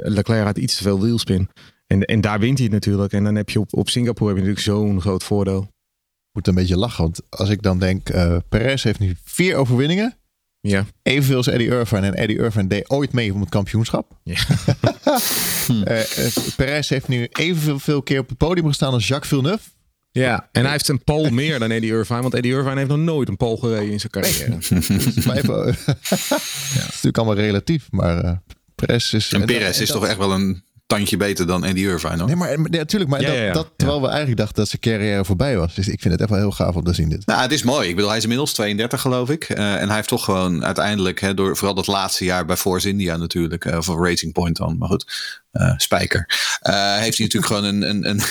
[0.03, 1.49] Leclerc had iets te veel wielspin.
[1.87, 3.13] En, en daar wint hij natuurlijk.
[3.13, 5.72] En dan heb je op, op Singapore heb je natuurlijk zo'n groot voordeel.
[6.33, 7.03] Moet een beetje lachen.
[7.03, 10.17] Want als ik dan denk, uh, Perez heeft nu vier overwinningen.
[10.67, 10.85] Ja.
[11.01, 12.07] Evenveel als Eddie Irvine.
[12.07, 14.17] En Eddie Irvine deed ooit mee om het kampioenschap.
[14.23, 14.39] Ja.
[15.69, 16.01] uh,
[16.57, 19.69] Perez heeft nu evenveel keer op het podium gestaan als Jacques Villeneuve.
[20.11, 22.21] Ja, en hij heeft een pole meer dan Eddie Irvine.
[22.21, 24.49] Want Eddie Irvine heeft nog nooit een pole gereden in zijn carrière.
[24.49, 25.43] Nee.
[25.43, 25.65] ja.
[26.01, 27.87] is natuurlijk allemaal relatief.
[27.91, 28.31] Maar uh,
[28.75, 29.31] Perez is...
[29.31, 30.63] En Perez is toch echt wel een
[30.95, 32.17] tandje beter dan Andy Irvine.
[32.17, 32.27] Hoor.
[32.27, 33.11] Nee, maar natuurlijk.
[33.11, 35.75] maar dat, dat, terwijl we eigenlijk dachten dat zijn carrière voorbij was.
[35.75, 37.25] Dus ik vind het echt wel heel gaaf om te zien dit.
[37.25, 37.87] Nou, het is mooi.
[37.87, 39.49] Ik bedoel, hij is inmiddels 32 geloof ik.
[39.49, 42.89] Uh, en hij heeft toch gewoon uiteindelijk, hè, door vooral dat laatste jaar bij Force
[42.89, 46.25] India natuurlijk, uh, of Racing Point dan, maar goed, uh, spijker.
[46.99, 48.21] heeft hij natuurlijk gewoon een, een, een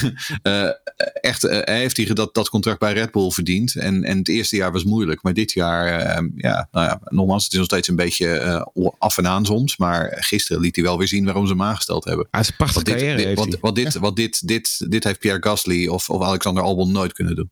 [1.20, 3.76] echt, heeft hij dat, dat contract bij Red Bull verdiend.
[3.76, 5.88] En, en het eerste jaar was moeilijk, maar dit jaar,
[6.36, 9.76] ja, nou ja, nogmaals, het is nog steeds een beetje af en aan soms.
[9.76, 12.26] Maar gisteren liet hij wel weer zien waarom ze hem aangesteld hebben.
[12.30, 15.42] Hij is een prachtige carrière dit, wat, wat, dit, wat dit, dit, dit heeft Pierre
[15.42, 17.50] Gasly of, of Alexander Albon nooit kunnen doen.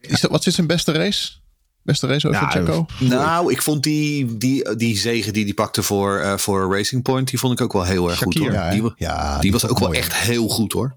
[0.00, 1.39] Is dat, wat is zijn beste race?
[1.82, 2.86] Beste race over nou, Checo?
[2.98, 7.28] Nou, ik vond die, die, die zegen die hij pakte voor, uh, voor Racing Point,
[7.28, 8.52] die vond ik ook wel heel erg goed hoor.
[8.52, 10.92] Ja, die, ja, die, die was ook wel echt heel goed hoor.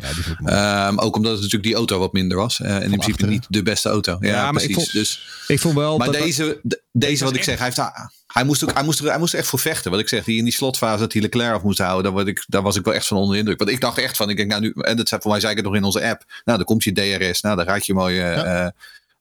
[0.45, 2.59] Ja, um, ook omdat het natuurlijk die auto wat minder was.
[2.59, 3.33] Uh, en in principe achteren.
[3.33, 4.17] niet de beste auto.
[4.19, 4.69] Ja, ja precies.
[4.69, 5.97] Ik vond, dus, ik vond wel.
[5.97, 8.99] Maar deze, de, deze wat ik zeg, hij heeft daar, hij moest, ook, hij, moest
[8.99, 9.91] hij moest echt voor vechten.
[9.91, 12.43] Wat ik zeg, die in die slotfase dat hij Leclerc af moest houden, daar, ik,
[12.47, 13.57] daar was ik wel echt van onder de indruk.
[13.57, 15.57] Want ik dacht echt van, ik denk nou nu, en dat voor mij zei ik
[15.57, 16.23] het nog in onze app.
[16.45, 18.67] Nou, dan komt je DRS, nou, dan gaat je mooi, uh,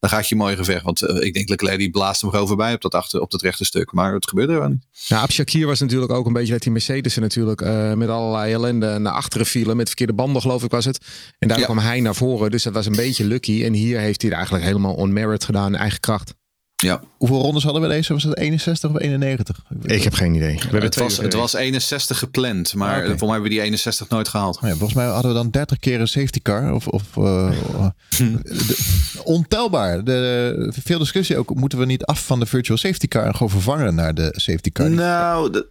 [0.02, 0.82] dan gaat je mooi gevecht.
[0.82, 3.42] Want uh, ik denk Leclerc die blaast hem erover bij op dat, achter, op dat
[3.42, 3.92] rechte stuk.
[3.92, 4.86] Maar het gebeurde wel niet.
[5.08, 8.98] Nou, Shakir was natuurlijk ook een beetje dat die Mercedes natuurlijk uh, met allerlei ellende
[8.98, 9.76] naar achteren vielen.
[9.76, 10.98] Met verkeerde banden geloof ik was het.
[11.38, 11.64] En daar ja.
[11.64, 12.50] kwam hij naar voren.
[12.50, 13.64] Dus dat was een beetje lucky.
[13.64, 15.74] En hier heeft hij het eigenlijk helemaal on merit gedaan.
[15.74, 16.34] Eigen kracht.
[16.82, 17.00] Ja.
[17.18, 18.12] Hoeveel rondes hadden we deze?
[18.12, 19.58] Was het 61 of 91?
[19.82, 20.54] Ik heb geen idee.
[20.54, 23.18] We hebben het, was, het was 61 gepland, maar okay.
[23.18, 24.56] voor mij hebben we die 61 nooit gehaald.
[24.56, 26.74] Oh ja, volgens mij hadden we dan 30 keer een safety car.
[26.74, 27.50] Of, of uh,
[28.18, 28.78] de,
[29.24, 30.04] ontelbaar.
[30.04, 31.54] De, veel discussie ook.
[31.54, 34.70] Moeten we niet af van de virtual safety car en gewoon vervangen naar de safety
[34.70, 34.90] car?
[34.90, 35.66] Nou, de,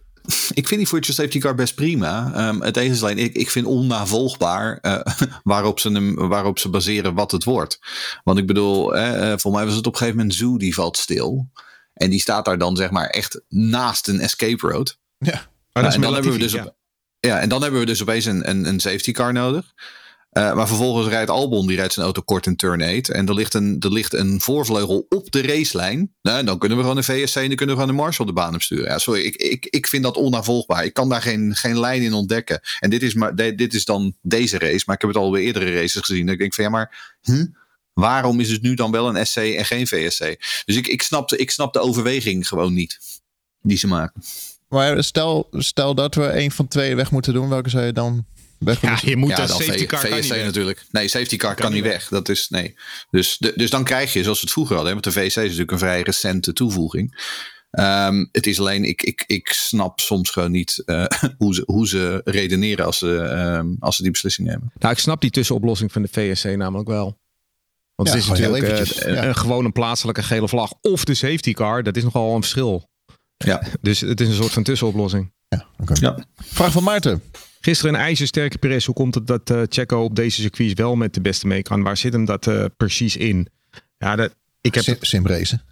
[0.54, 2.48] ik vind die virtual safety car best prima.
[2.48, 5.00] Um, het enige is alleen, ik, ik vind onnavolgbaar uh,
[5.42, 7.78] waarop, ze waarop ze baseren wat het wordt.
[8.24, 10.96] Want ik bedoel, uh, voor mij was het op een gegeven moment Zoo die valt
[10.96, 11.50] stil.
[11.94, 14.98] En die staat daar dan zeg maar echt naast een escape road.
[15.18, 16.64] Ja, nou, en dan hebben we dus ja.
[16.64, 16.74] Op,
[17.20, 19.72] ja, en dan hebben we dus opeens een, een, een safety car nodig.
[20.32, 23.08] Uh, maar vervolgens rijdt Albon, die rijdt zijn auto kort in turn 8.
[23.08, 26.14] En er ligt een, er ligt een voorvleugel op de racelijn.
[26.22, 28.32] Nou, dan kunnen we gewoon een VSC en dan kunnen we gewoon een Marshall de
[28.32, 28.84] baan op sturen.
[28.84, 30.84] Ja, sorry, ik, ik, ik vind dat onnavolgbaar.
[30.84, 32.60] Ik kan daar geen, geen lijn in ontdekken.
[32.78, 34.82] En dit is, maar, dit is dan deze race.
[34.86, 36.24] Maar ik heb het al bij eerdere races gezien.
[36.24, 37.44] Dat ik denk van ja, maar huh?
[37.92, 40.36] waarom is het nu dan wel een SC en geen VSC?
[40.64, 42.98] Dus ik, ik, snap de, ik snap de overweging gewoon niet
[43.62, 44.22] die ze maken.
[44.68, 47.48] Maar stel, stel dat we een van twee weg moeten doen.
[47.48, 48.26] Welke zou je dan
[48.80, 50.84] ja, je moet ja, safety car VSC kan natuurlijk.
[50.90, 51.92] Nee, safety car kan, kan niet weg.
[51.92, 52.08] weg.
[52.08, 52.74] Dat is nee.
[53.10, 54.92] Dus, de, dus dan krijg je zoals we het vroeger hadden.
[54.92, 57.14] Want de VSC is natuurlijk een vrij recente toevoeging.
[57.80, 61.04] Um, het is alleen, ik, ik, ik snap soms gewoon niet uh,
[61.38, 64.72] hoe, ze, hoe ze redeneren als ze, um, als ze die beslissing nemen.
[64.78, 67.20] Nou, ik snap die tussenoplossing van de VSC namelijk wel.
[67.94, 69.24] Want ja, het is natuurlijk eventjes, uh, ja.
[69.24, 71.82] een, gewoon een plaatselijke gele vlag of de safety car.
[71.82, 72.90] Dat is nogal een verschil.
[73.36, 73.62] Ja.
[73.80, 75.32] Dus het is een soort van tussenoplossing.
[75.48, 75.96] Ja, okay.
[76.00, 76.26] ja.
[76.34, 77.22] Vraag van Maarten.
[77.64, 78.86] Gisteren een ijzersterke Perez.
[78.86, 81.82] Hoe komt het dat uh, Checo op deze circuit wel met de beste mee kan?
[81.82, 83.48] Waar zit hem dat uh, precies in?
[83.98, 84.84] Ja, dat, ik heb...
[84.84, 85.62] Sim, simracen.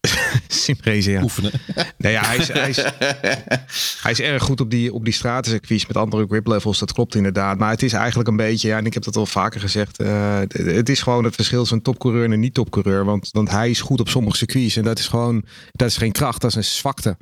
[0.48, 1.22] simracen, ja.
[1.22, 1.52] Oefenen.
[1.96, 2.76] Nee, ja, hij, is, hij, is,
[4.02, 6.78] hij is erg goed op die, op die stratencircuits met andere grip levels.
[6.78, 7.58] Dat klopt inderdaad.
[7.58, 10.00] Maar het is eigenlijk een beetje, ja, en ik heb dat al vaker gezegd.
[10.00, 13.04] Uh, het is gewoon het verschil tussen een topcoureur en een niet-topcoureur.
[13.04, 14.76] Want, want hij is goed op sommige circuits.
[14.76, 17.16] En dat is gewoon, dat is geen kracht, dat is een zwakte.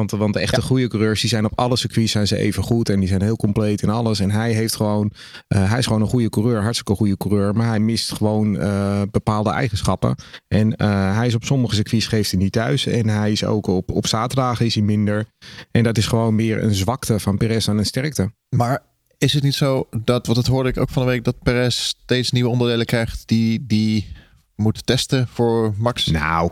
[0.00, 0.66] Want, want de echte ja.
[0.66, 2.88] goede coureurs, die zijn op alle circuits zijn ze even goed.
[2.88, 4.20] En die zijn heel compleet in alles.
[4.20, 5.12] En hij heeft gewoon,
[5.48, 6.62] uh, hij is gewoon een goede coureur.
[6.62, 7.54] Hartstikke goede coureur.
[7.54, 10.14] Maar hij mist gewoon uh, bepaalde eigenschappen.
[10.48, 12.86] En uh, hij is op sommige circuits geeft hij niet thuis.
[12.86, 15.26] En hij is ook op, op zaterdagen is hij minder.
[15.70, 18.32] En dat is gewoon meer een zwakte van Perez dan een sterkte.
[18.56, 18.82] Maar
[19.18, 21.76] is het niet zo dat, wat dat hoorde ik ook van de week, dat Perez
[21.76, 24.12] steeds nieuwe onderdelen krijgt die, die
[24.60, 26.06] moet testen voor Max?
[26.06, 26.50] Nou,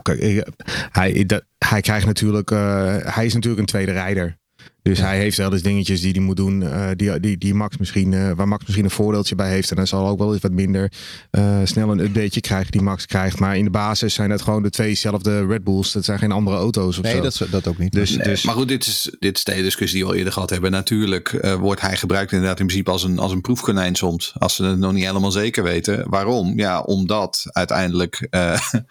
[0.91, 4.37] hij, dat, hij krijgt natuurlijk, uh, hij is natuurlijk een tweede rijder.
[4.81, 5.05] Dus ja.
[5.05, 8.11] hij heeft wel eens dingetjes die hij moet doen, uh, die, die, die Max misschien,
[8.11, 9.69] uh, waar Max misschien een voordeeltje bij heeft.
[9.69, 10.91] En dan zal ook wel eens wat minder
[11.31, 13.39] uh, snel een updateje krijgen die Max krijgt.
[13.39, 15.91] Maar in de basis zijn het gewoon de tweezelfde Red Bulls.
[15.91, 17.21] Dat zijn geen andere auto's of nee, zo.
[17.21, 17.91] Dat, dat ook niet.
[17.91, 18.43] Dus, nee, dus...
[18.43, 20.71] Maar goed, dit is, dit is de discussie die we al eerder gehad hebben.
[20.71, 24.33] Natuurlijk wordt hij gebruikt inderdaad in principe als een, als een proefkonijn soms.
[24.37, 26.09] Als ze het nog niet helemaal zeker weten.
[26.09, 26.57] Waarom?
[26.57, 28.27] Ja, omdat uiteindelijk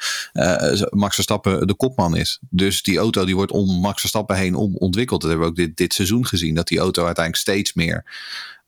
[0.91, 2.39] Max Verstappen de kopman is.
[2.51, 5.21] Dus die auto die wordt om Max Verstappen heen om ontwikkeld.
[5.21, 6.55] Dat hebben we ook dit dit seizoen gezien.
[6.55, 8.05] Dat die auto uiteindelijk steeds meer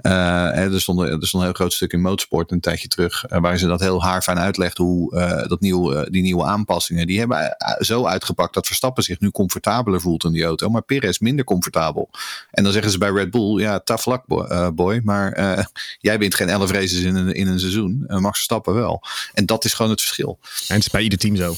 [0.02, 3.38] uh, er, stond, er stond een heel groot stuk in Motorsport een tijdje terug, uh,
[3.40, 7.56] waar ze dat heel haarfijn uitlegt hoe uh, dat nieuwe, die nieuwe aanpassingen, die hebben
[7.78, 12.10] zo uitgepakt dat Verstappen zich nu comfortabeler voelt in die auto, maar Perez minder comfortabel.
[12.50, 15.38] En dan zeggen ze bij Red Bull, ja, tough luck boy, boy maar
[15.98, 19.02] jij wint geen 11 races in een, in een seizoen, Max Verstappen wel.
[19.34, 20.38] En dat is gewoon het verschil.
[20.42, 21.54] En het is bij ieder team zo.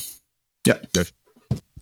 [0.62, 0.81] Ja.
[0.91, 1.12] Dus.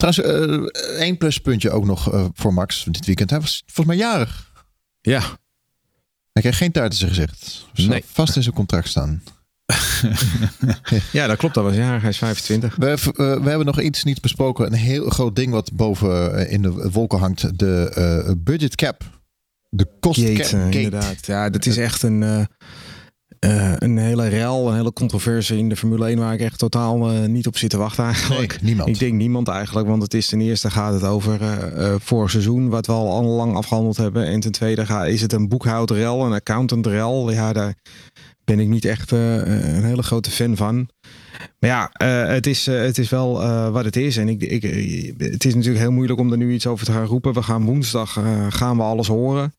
[0.01, 3.31] Trouwens, één pluspuntje ook nog voor Max dit weekend.
[3.31, 4.53] Hij was volgens mij jarig.
[5.01, 5.23] Ja,
[6.33, 7.67] hij kreeg geen taart in zijn gezicht.
[7.75, 8.05] Nee.
[8.07, 9.23] Vast in zijn contract staan.
[11.13, 11.55] ja, dat klopt.
[11.55, 12.77] Dat was ja, hij is 25.
[12.77, 14.67] We, uh, we hebben nog iets niet besproken.
[14.67, 17.59] Een heel groot ding wat boven in de wolken hangt.
[17.59, 17.93] De
[18.27, 19.03] uh, budget cap.
[19.69, 20.73] De kost cap.
[20.73, 21.27] inderdaad.
[21.27, 22.45] Ja, dat is echt een uh,
[23.41, 27.25] een hele rel, een hele controverse in de Formule 1 waar ik echt totaal uh,
[27.27, 28.53] niet op zit te wachten eigenlijk.
[28.53, 28.89] Nee, niemand.
[28.89, 32.69] Ik denk niemand eigenlijk, want het is ten eerste gaat het over uh, vorig seizoen,
[32.69, 34.27] wat we al lang afgehandeld hebben.
[34.27, 37.31] En ten tweede gaat, is het een boekhoudrel, een accountantrel.
[37.31, 37.75] Ja, daar
[38.45, 40.89] ben ik niet echt een hele grote fan van.
[41.59, 41.91] Maar ja,
[42.27, 43.33] het, is, het is wel
[43.73, 44.17] wat het is.
[44.17, 44.63] En ik, ik,
[45.19, 47.33] het is natuurlijk heel moeilijk om er nu iets over te gaan roepen.
[47.33, 48.13] We gaan woensdag
[48.49, 49.53] gaan we alles horen.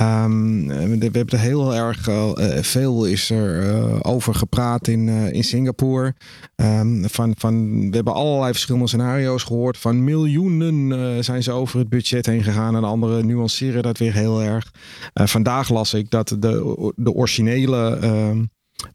[0.00, 5.32] Um, we hebben er heel erg uh, veel is er uh, over gepraat in, uh,
[5.32, 6.14] in Singapore.
[6.56, 9.78] Um, van, van, we hebben allerlei verschillende scenario's gehoord.
[9.78, 12.76] Van miljoenen zijn ze over het budget heen gegaan.
[12.76, 14.70] En anderen nuanceren dat weer heel erg.
[15.12, 17.98] vandaag las ik dat de, de originele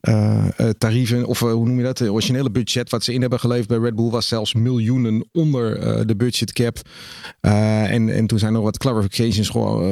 [0.02, 2.00] uh, uh, tarieven, of uh, hoe noem je dat?
[2.00, 6.08] Het originele budget wat ze in hebben geleverd bij Red Bull was zelfs miljoenen onder
[6.08, 6.78] de budget cap.
[7.42, 9.50] en, en toen zijn er wat clarifications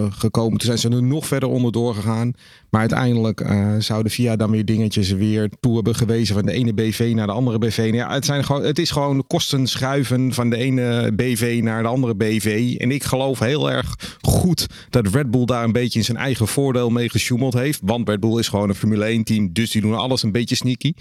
[0.10, 0.58] gekomen.
[0.58, 2.34] Toen zijn ze er nog verder onderdoor gegaan.
[2.69, 6.73] Maar uiteindelijk uh, zouden via dan weer dingetjes weer toe hebben gewezen van de ene
[6.73, 7.89] BV naar de andere BV.
[7.93, 11.89] Ja, het, zijn gewoon, het is gewoon kosten schuiven van de ene BV naar de
[11.89, 12.75] andere BV.
[12.77, 16.47] En ik geloof heel erg goed dat Red Bull daar een beetje in zijn eigen
[16.47, 17.80] voordeel mee gesjoemeld heeft.
[17.84, 20.56] Want Red Bull is gewoon een Formule 1 team, dus die doen alles een beetje
[20.56, 20.93] sneaky.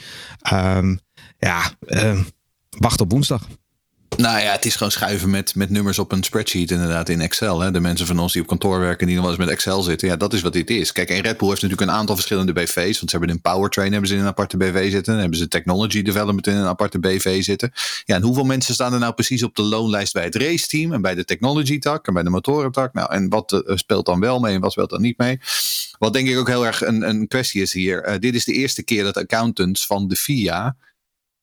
[0.52, 0.98] Um,
[1.38, 2.20] ja, uh,
[2.78, 3.48] wacht op woensdag.
[4.16, 7.60] Nou ja, het is gewoon schuiven met, met nummers op een spreadsheet inderdaad in Excel.
[7.60, 7.70] Hè.
[7.70, 10.08] De mensen van ons die op kantoor werken, die nog wel eens met Excel zitten.
[10.08, 10.92] Ja, dat is wat dit is.
[10.92, 12.98] Kijk, en Red Bull heeft natuurlijk een aantal verschillende BV's.
[12.98, 15.12] Want ze hebben in Powertrain hebben ze in een aparte BV zitten.
[15.12, 17.72] Dan hebben ze Technology Development in een aparte BV zitten.
[18.04, 21.00] Ja, en hoeveel mensen staan er nou precies op de loonlijst bij het raceteam en
[21.02, 22.92] bij de technology tak en bij de motorentak?
[22.92, 25.40] Nou, en wat uh, speelt dan wel mee en wat speelt dan niet mee?
[25.98, 28.08] Wat denk ik ook heel erg een, een kwestie is hier.
[28.08, 30.76] Uh, dit is de eerste keer dat accountants van de FIA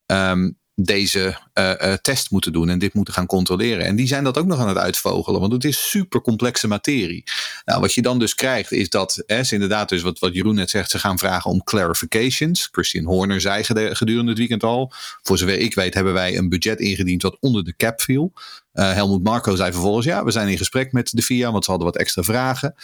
[0.05, 3.85] um, deze uh, uh, test moeten doen en dit moeten gaan controleren.
[3.85, 7.23] En die zijn dat ook nog aan het uitvogelen, want het is super complexe materie.
[7.65, 10.55] Nou, wat je dan dus krijgt, is dat hè, ze inderdaad, dus wat, wat Jeroen
[10.55, 12.69] net zegt, ze gaan vragen om clarifications.
[12.71, 14.91] Christian Horner zei gedurende het weekend al.
[15.21, 18.33] Voor zover ik weet, hebben wij een budget ingediend wat onder de cap viel.
[18.73, 21.69] Uh, Helmoet Marco zei vervolgens: ja, we zijn in gesprek met de FIA, want ze
[21.69, 22.75] hadden wat extra vragen.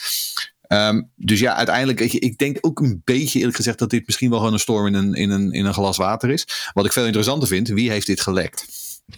[0.74, 4.30] Um, dus ja, uiteindelijk, ik, ik, denk ook een beetje eerlijk gezegd dat dit misschien
[4.30, 6.70] wel gewoon een storm in een, in, een, in een glas water is.
[6.74, 8.66] Wat ik veel interessanter vind, wie heeft dit gelekt?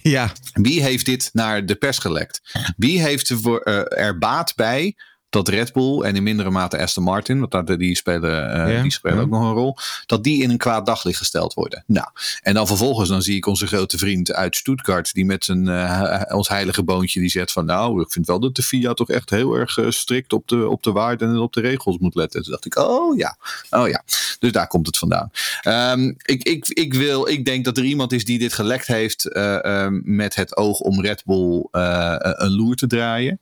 [0.02, 0.32] Ja.
[0.54, 2.42] Wie heeft dit naar de pers gelekt?
[2.78, 4.96] Wie heeft er, uh, er baat bij
[5.32, 9.20] dat Red Bull en in mindere mate Aston Martin, want die spelen, uh, die spelen
[9.20, 11.84] ook nog een rol, dat die in een kwaad daglicht gesteld worden.
[11.88, 12.08] Nou,
[12.41, 16.22] en dan vervolgens dan zie ik onze grote vriend uit Stuttgart, die met zijn, uh,
[16.28, 19.30] ons heilige boontje, die zegt van nou, ik vind wel dat de FIA toch echt
[19.30, 22.41] heel erg uh, strikt op de, op de waarden en op de regels moet letten.
[22.41, 23.38] Toen dacht ik, oh ja,
[23.70, 24.04] oh ja.
[24.39, 25.32] Dus daar komt het vandaan.
[25.67, 29.36] Um, ik, ik, ik, wil, ik denk dat er iemand is die dit gelekt heeft
[29.38, 33.39] um, met het oog om Red Bull een loer te draaien.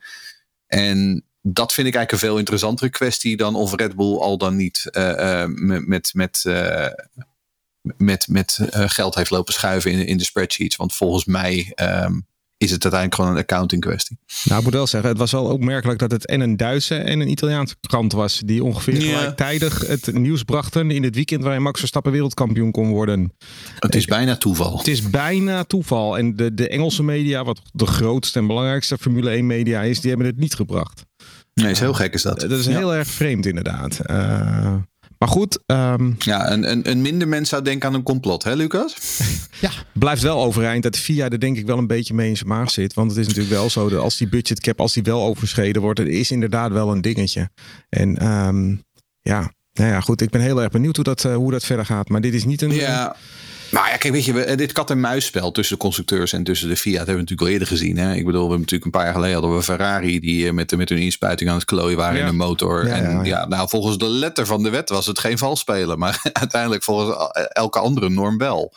[0.67, 4.56] En dat vind ik eigenlijk een veel interessantere kwestie dan of Red Bull al dan
[4.56, 6.88] niet uh, met, met, met, uh,
[7.97, 10.75] met, met geld heeft lopen schuiven in, in de spreadsheets.
[10.75, 12.28] Want volgens mij um,
[12.60, 14.17] is het uiteindelijk gewoon een accounting kwestie.
[14.43, 17.19] Nou, ik moet wel zeggen, het was wel opmerkelijk dat het en een Duitse en
[17.19, 18.41] een Italiaanse krant was.
[18.45, 19.17] Die ongeveer ja.
[19.17, 23.34] gelijktijdig het nieuws brachten in het weekend waarin Max Verstappen wereldkampioen kon worden.
[23.80, 24.78] Het is bijna toeval.
[24.78, 26.17] Het is bijna toeval.
[26.17, 30.10] En de, de Engelse media, wat de grootste en belangrijkste Formule 1 media is, die
[30.10, 31.08] hebben het niet gebracht.
[31.62, 32.39] Nee, is heel gek is dat.
[32.39, 34.00] Dat is heel erg vreemd inderdaad.
[34.10, 34.76] Uh,
[35.17, 35.60] maar goed.
[35.65, 38.95] Um, ja, een, een, een, minder mens zou denken aan een complot, hè Lucas?
[39.62, 39.69] ja.
[39.93, 42.72] Blijft wel overeind dat VIA er denk ik wel een beetje mee in zijn maag
[42.72, 42.93] zit.
[42.93, 46.00] Want het is natuurlijk wel zo dat als die budgetcap, als die wel overschreden wordt,
[46.00, 47.50] het is inderdaad wel een dingetje.
[47.89, 48.84] En um,
[49.22, 50.22] ja, nou ja, goed.
[50.22, 52.10] Ik ben heel erg benieuwd hoe dat, uh, hoe dat verder gaat.
[52.10, 52.72] Maar dit is niet een...
[52.72, 53.15] Ja.
[53.71, 57.15] Maar ja, kijk, weet je, dit kat-en-muisspel tussen de constructeurs en tussen de Fiat hebben
[57.15, 57.97] we natuurlijk al eerder gezien.
[57.97, 58.13] Hè?
[58.13, 60.77] Ik bedoel, we hebben natuurlijk een paar jaar geleden hadden we Ferrari die eh, met,
[60.77, 62.88] met hun inspuiting aan het klooien waren in de motor.
[62.88, 65.60] Ja, en ja, ja, nou, volgens de letter van de wet was het geen vals
[65.60, 65.99] spelen.
[65.99, 68.73] Maar uiteindelijk volgens elke andere norm wel.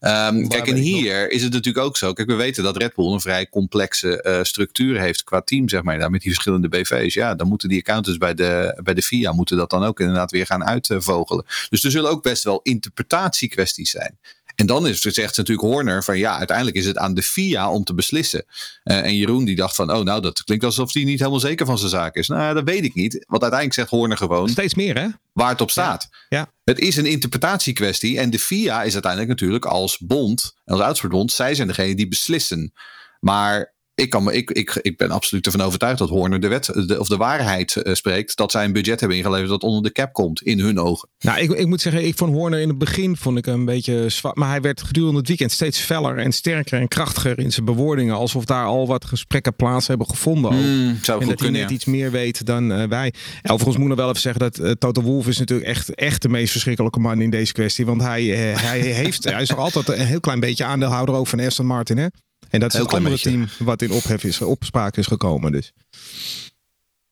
[0.00, 2.12] Um, kijk, en hier is het natuurlijk ook zo.
[2.12, 5.82] Kijk, we weten dat Red Bull een vrij complexe uh, structuur heeft qua team, zeg
[5.82, 5.98] maar.
[5.98, 7.14] Daar, met die verschillende BV's.
[7.14, 10.30] Ja, dan moeten die accountants bij de, bij de FIA moeten dat dan ook inderdaad
[10.30, 11.44] weer gaan uitvogelen.
[11.68, 14.18] Dus er zullen ook best wel interpretatiekwesties zijn.
[14.60, 17.70] En dan is het, zegt natuurlijk Horner van ja, uiteindelijk is het aan de FIA
[17.70, 18.44] om te beslissen.
[18.84, 21.66] Uh, en Jeroen die dacht van, oh nou, dat klinkt alsof hij niet helemaal zeker
[21.66, 22.28] van zijn zaak is.
[22.28, 23.12] Nou, dat weet ik niet.
[23.12, 24.48] Want uiteindelijk zegt Horner gewoon.
[24.48, 25.08] Steeds meer, hè?
[25.32, 26.08] Waar het op staat.
[26.10, 26.38] Ja.
[26.38, 26.52] ja.
[26.64, 28.18] Het is een interpretatiekwestie.
[28.18, 32.72] En de FIA is uiteindelijk natuurlijk als bond, als uitsportbond, zij zijn degene die beslissen.
[33.20, 36.98] Maar ik, kan, ik, ik, ik ben absoluut ervan overtuigd dat Horner de, wet, de,
[36.98, 38.36] of de waarheid uh, spreekt.
[38.36, 41.08] Dat zij een budget hebben ingeleverd dat onder de cap komt, in hun ogen.
[41.18, 44.08] Nou, ik, ik moet zeggen, ik vond Horner in het begin vond ik een beetje
[44.08, 44.36] zwak.
[44.36, 48.14] Maar hij werd gedurende het weekend steeds feller en sterker en krachtiger in zijn bewoordingen.
[48.14, 50.54] Alsof daar al wat gesprekken plaats hebben gevonden.
[50.54, 53.12] Mm, zou en dat hij net iets meer weet dan uh, wij.
[53.42, 55.94] En overigens moet ik nog wel even zeggen dat uh, Toto Wolff is natuurlijk echt,
[55.94, 57.86] echt de meest verschrikkelijke man in deze kwestie.
[57.86, 61.40] Want hij, hij, heeft, hij is nog altijd een heel klein beetje aandeelhouder ook van
[61.40, 61.98] Aston Martin.
[61.98, 62.06] Hè?
[62.50, 65.52] En dat is het andere team wat in ophef is, opspraak is gekomen.
[65.52, 65.72] Dus.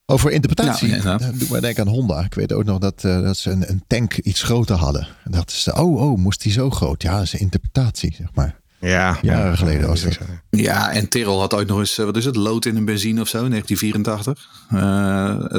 [0.07, 0.89] Over interpretatie.
[0.89, 2.25] Nou, ja, Doe maar denken aan Honda.
[2.25, 5.09] Ik weet ook nog dat, uh, dat ze een, een, tank iets groter hadden.
[5.25, 7.03] En dat is, oh, oh, moest die zo groot?
[7.03, 8.61] Ja, dat is een interpretatie, zeg maar.
[8.81, 10.19] Ja, jaren ja, geleden was het.
[10.51, 13.29] Ja, en Tyrrell had ooit nog eens, wat is het, lood in een benzine of
[13.29, 14.49] zo, 1984.
[14.75, 14.81] Uh,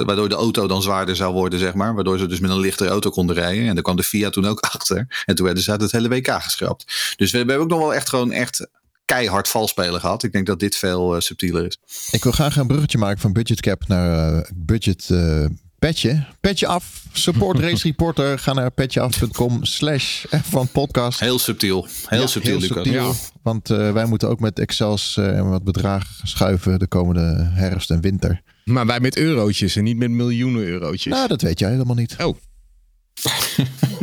[0.05, 1.95] waardoor de auto dan zwaarder zou worden, zeg maar.
[1.95, 3.67] Waardoor ze dus met een lichtere auto konden rijden.
[3.67, 5.23] En daar kwam de Fiat toen ook achter.
[5.25, 7.13] En toen werden ze uit het hele WK geschrapt.
[7.15, 8.67] Dus we hebben ook nog wel echt gewoon echt
[9.09, 10.23] keihard valspelen gehad.
[10.23, 11.77] Ik denk dat dit veel uh, subtieler is.
[12.11, 15.45] Ik wil graag een bruggetje maken van budget cap naar uh, budget uh,
[15.79, 16.25] petje.
[16.39, 17.03] Petje af.
[17.11, 18.39] Support Race Reporter.
[18.39, 21.19] Ga naar petjeaf.com slash van podcast.
[21.19, 21.87] Heel subtiel.
[22.05, 23.11] Heel ja, subtiel, heel subtiel ja.
[23.41, 28.41] Want wij moeten ook met Excels en wat bedragen schuiven de komende herfst en winter.
[28.63, 31.13] Maar wij met eurotjes en niet met miljoenen eurotjes.
[31.13, 32.15] Nou, dat weet jij helemaal niet.
[32.19, 32.37] Oh.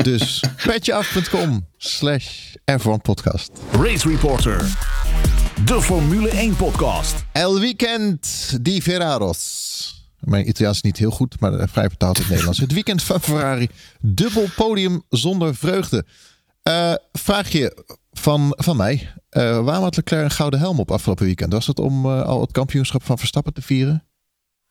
[0.03, 3.51] Dus petjeaf.com slash F1 podcast.
[3.73, 4.59] Race Reporter.
[5.65, 7.25] De Formule 1 podcast.
[7.33, 9.75] El weekend di Ferraros.
[10.21, 12.61] Mijn Italiaans is niet heel goed, maar vrij vertaald in het Nederlands.
[12.61, 13.69] Het weekend van Ferrari.
[14.01, 16.05] Dubbel podium zonder vreugde.
[16.69, 19.13] Uh, vraag je van, van mij.
[19.31, 21.53] Uh, waarom had Leclerc een gouden helm op afgelopen weekend?
[21.53, 24.06] Was dat om uh, al het kampioenschap van Verstappen te vieren?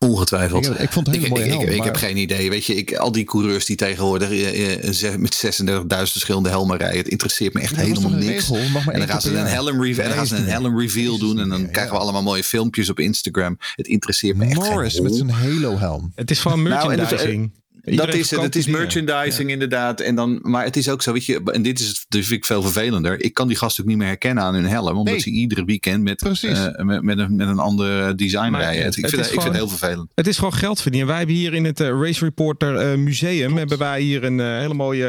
[0.10, 0.66] Ongetwijfeld.
[0.66, 1.62] Ik, ik vond het een hele mooie helm.
[1.62, 2.50] Ik, ik, ik, heb geen idee.
[2.50, 6.98] Weet je, ik, al die coureurs die tegenwoordig uh, uh, met 36.000 verschillende helmen rijden.
[6.98, 8.52] Het interesseert me echt helemaal niks.
[8.52, 11.40] En dan gaan ze een helm, reveal, en dan gaan ze een helm reveal doen.
[11.40, 13.58] En dan krijgen we allemaal mooie filmpjes op Instagram.
[13.76, 16.12] Het interesseert me echt Morris met zijn Halo helm.
[16.16, 17.52] Het is van merchandising.
[17.86, 18.42] Dat is het.
[18.42, 20.02] Het is merchandising inderdaad.
[20.02, 22.40] En dan, maar het is ook zo, weet je, en dit is het, dus vind
[22.40, 23.24] ik veel vervelender.
[23.24, 25.20] Ik kan die gasten ook niet meer herkennen aan hun helm, omdat nee.
[25.20, 28.84] ze iedere weekend met, uh, met, met, een, met een ander design maar rijden.
[28.84, 30.12] Het, ik, vind, ik vind het heel vervelend.
[30.16, 31.10] Het is gewoon geld verdienen.
[31.10, 33.60] Wij hebben hier in het uh, Race Reporter uh, Museum Klopt.
[33.60, 35.06] hebben wij hier een hele mooie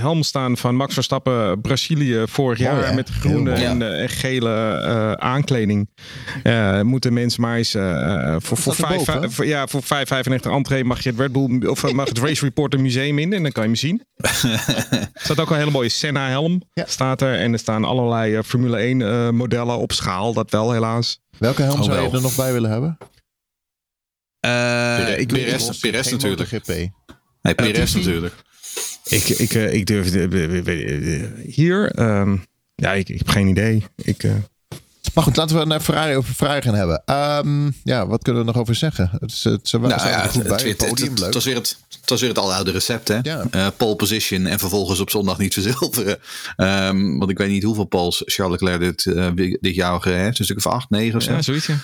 [0.00, 2.94] helm staan van Max Verstappen Brazilië vorig jaar oh, ja.
[2.94, 5.88] met groene en, en, gele aankleding.
[6.82, 7.70] moeten mensen maar eens
[8.38, 9.88] voor, voor, vijf, voor, ja, voor 5,95
[10.42, 13.52] entree mag je het Red Bull of mag het Race Reporter Museum in en dan
[13.52, 14.02] kan je hem zien.
[14.16, 16.62] er staat ook een hele mooie Senna helm.
[16.72, 16.84] Ja.
[16.86, 17.34] Staat er.
[17.38, 20.32] En er staan allerlei uh, Formule 1 uh, modellen op schaal.
[20.32, 21.20] Dat wel helaas.
[21.38, 22.98] Welke helm oh, zou je er nog bij willen hebben?
[24.46, 26.48] Uh, ik Perez, Perez natuurlijk.
[26.48, 26.68] GP.
[27.42, 28.34] Nee, Perez natuurlijk.
[29.04, 30.12] Ik, ik, ik durf
[31.46, 32.00] hier.
[32.00, 33.84] Um, ja, ik, ik heb geen idee.
[33.96, 34.24] Ik,
[35.14, 37.02] maar goed, laten we naar Ferrari over Ferrari gaan hebben.
[37.46, 39.10] Um, ja, wat kunnen we nog over zeggen?
[39.20, 40.68] Het, is, het, ze nou, ja, goed bij.
[40.68, 43.18] Het, podium, het, het, was weer het, het was weer het aloude recept, hè?
[43.22, 43.44] Ja.
[43.50, 46.18] Uh, pole position en vervolgens op zondag niet verzilveren.
[46.56, 50.38] Um, want ik weet niet hoeveel poles Charles Leclerc dit, uh, dit jaar heeft.
[50.38, 51.32] Een stuk of acht, negen of zo.
[51.32, 51.76] Ja, zoiets, ja.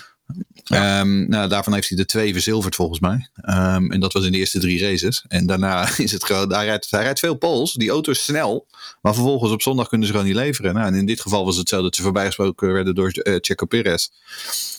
[0.64, 1.00] Ja.
[1.00, 3.28] Um, nou, daarvan heeft hij er twee verzilverd volgens mij.
[3.34, 5.24] Um, en dat was in de eerste drie races.
[5.28, 7.72] En daarna is het gewoon, hij rijdt, hij rijdt veel pols.
[7.72, 8.66] Die auto is snel.
[9.02, 10.74] Maar vervolgens op zondag kunnen ze gewoon niet leveren.
[10.74, 13.66] Nou, en in dit geval was het zo dat ze voorbijgesproken werden door uh, Checo
[13.66, 14.08] Perez.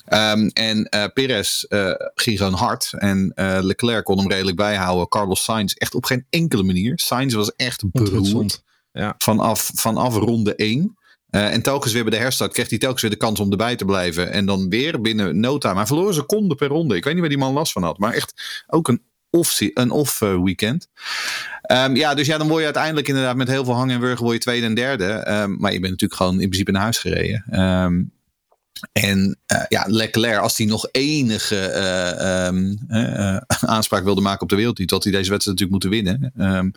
[0.10, 2.94] Um, en uh, Perez uh, ging gewoon hard.
[2.98, 5.08] En Leclerc kon hem redelijk bijhouden.
[5.08, 6.94] Carlos Sainz echt op geen enkele manier.
[7.00, 8.63] Sainz was echt beroerd.
[8.94, 9.15] Ja.
[9.17, 10.96] Vanaf, vanaf ronde 1.
[11.32, 13.76] Uh, en telkens weer bij de herstart kreeg hij telkens weer de kans om erbij
[13.76, 14.32] te blijven.
[14.32, 15.76] En dan weer binnen no time.
[15.76, 16.96] Hij verloor een seconde per ronde.
[16.96, 17.98] Ik weet niet waar die man last van had.
[17.98, 20.88] Maar echt ook een off, een off weekend.
[21.72, 24.24] Um, ja, dus ja, dan word je uiteindelijk inderdaad met heel veel hangen en wurgen
[24.24, 25.32] word je tweede en derde.
[25.32, 27.62] Um, maar je bent natuurlijk gewoon in principe naar huis gereden.
[27.62, 28.12] Um,
[28.91, 31.74] en uh, ja, Leclerc, als hij nog enige
[32.89, 33.38] uh,
[33.76, 36.56] aanspraak wilde maken op de wereldtitel, had hij deze wedstrijd natuurlijk moeten winnen.
[36.56, 36.72] Um,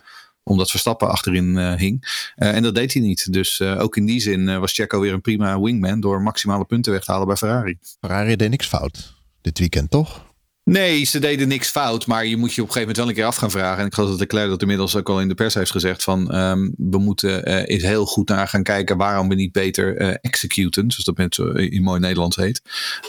[0.47, 2.31] omdat Verstappen achterin uh, hing.
[2.35, 3.33] Uh, en dat deed hij niet.
[3.33, 6.91] Dus uh, ook in die zin was Checo weer een prima wingman door maximale punten
[6.91, 7.77] weg te halen bij Ferrari.
[7.99, 10.33] Ferrari deed niks fout dit weekend, toch?
[10.65, 13.13] Nee, ze deden niks fout, maar je moet je op een gegeven moment wel een
[13.13, 13.79] keer af gaan vragen.
[13.79, 16.03] En ik geloof dat de Leclerc dat inmiddels ook al in de pers heeft gezegd
[16.03, 20.01] van um, we moeten uh, eens heel goed naar gaan kijken waarom we niet beter
[20.01, 21.37] uh, executen, zoals dat met
[21.71, 22.61] in mooi Nederlands heet.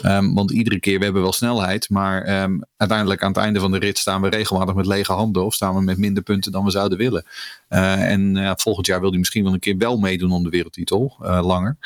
[0.05, 3.71] Um, want iedere keer we hebben wel snelheid, maar um, uiteindelijk aan het einde van
[3.71, 6.63] de rit staan we regelmatig met lege handen of staan we met minder punten dan
[6.63, 7.25] we zouden willen.
[7.67, 11.77] En volgend jaar wil hij misschien wel een keer wel meedoen om de wereldtitel, langer.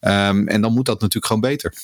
[0.00, 1.74] en dan moet dat natuurlijk gewoon beter.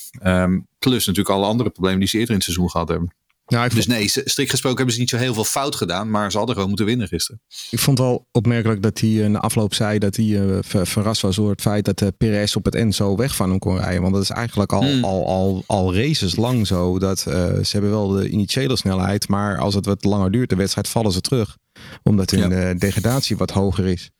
[0.79, 3.13] plus natuurlijk alle andere problemen die ze eerder in het seizoen gehad hebben.
[3.45, 6.37] Ja, dus nee, strikt gesproken hebben ze niet zo heel veel fout gedaan, maar ze
[6.37, 7.41] hadden gewoon moeten winnen gisteren.
[7.69, 11.35] Ik vond wel opmerkelijk dat hij in de afloop zei dat hij uh, verrast was
[11.35, 13.77] door het feit dat de uh, Perez op het end zo weg van hem kon
[13.77, 14.01] rijden.
[14.01, 15.03] Want dat is eigenlijk al, hmm.
[15.03, 16.99] al, al, al races lang zo.
[16.99, 20.55] Dat uh, ze hebben wel de initiële snelheid, maar als het wat langer duurt, de
[20.55, 21.57] wedstrijd, vallen ze terug.
[22.03, 22.73] Omdat hun ja.
[22.73, 24.11] degradatie wat hoger is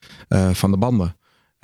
[0.53, 1.15] van de banden.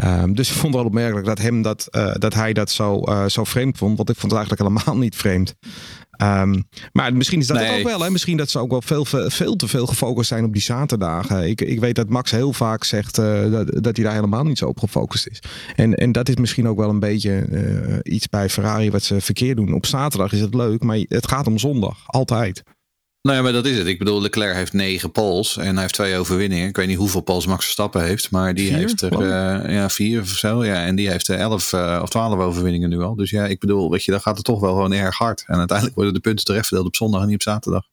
[0.03, 3.01] Um, dus ik vond het wel opmerkelijk dat, hem dat, uh, dat hij dat zo,
[3.05, 3.97] uh, zo vreemd vond.
[3.97, 5.55] Want ik vond het eigenlijk helemaal niet vreemd.
[6.22, 7.80] Um, maar misschien is dat nee.
[7.80, 8.01] ook wel.
[8.01, 8.09] Hè?
[8.09, 11.49] Misschien dat ze ook wel veel, veel te veel gefocust zijn op die zaterdagen.
[11.49, 14.57] Ik, ik weet dat Max heel vaak zegt uh, dat, dat hij daar helemaal niet
[14.57, 15.41] zo op gefocust is.
[15.76, 17.47] En, en dat is misschien ook wel een beetje
[18.03, 19.74] iets bij Ferrari wat ze verkeerd doen.
[19.74, 21.97] Op zaterdag is het leuk, maar het gaat om zondag.
[22.05, 22.63] Altijd.
[23.22, 23.88] Nou ja, maar dat is het.
[23.88, 26.67] Ik bedoel, Leclerc heeft negen poles en hij heeft twee overwinningen.
[26.67, 30.22] Ik weet niet hoeveel poles Max Verstappen heeft, maar die heeft er uh, ja, vier
[30.22, 30.65] of zo.
[30.65, 33.15] Ja, en die heeft er elf uh, of twaalf overwinningen nu al.
[33.15, 35.43] Dus ja, ik bedoel, weet je, dan gaat het toch wel gewoon erg hard.
[35.47, 37.84] En uiteindelijk worden de punten terecht verdeeld op zondag en niet op zaterdag.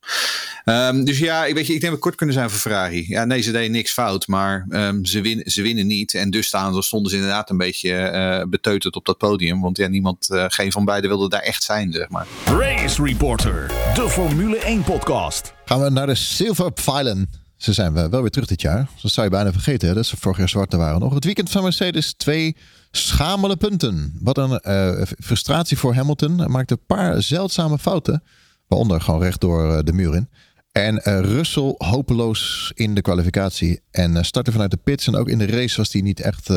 [0.64, 3.05] Um, dus ja, ik weet je, ik denk dat we kort kunnen zijn voor Ferrari.
[3.09, 6.14] Ja, nee, ze deden niks fout, maar um, ze, win, ze winnen niet.
[6.14, 9.61] En dus staan, stonden ze inderdaad een beetje uh, beteuterd op dat podium.
[9.61, 12.27] Want ja, niemand, geen van beiden wilde daar echt zijn, zeg maar.
[12.45, 15.16] Race Reporter, de Formule 1 podcast.
[15.64, 17.29] Gaan we naar de Silver Pylon.
[17.57, 18.89] Ze zijn we wel weer terug dit jaar.
[19.03, 19.95] Dat zou je bijna vergeten, hè?
[19.95, 21.14] dat ze vorig jaar zwarte waren nog.
[21.14, 22.57] Het weekend van Mercedes, twee
[22.91, 24.19] schamele punten.
[24.21, 26.39] Wat een uh, frustratie voor Hamilton.
[26.39, 28.23] Hij maakte een paar zeldzame fouten.
[28.67, 30.29] Waaronder gewoon recht door uh, de muur in.
[30.73, 33.81] En uh, Russell hopeloos in de kwalificatie.
[33.91, 35.07] En startte vanuit de pits.
[35.07, 36.51] En ook in de race was hij niet echt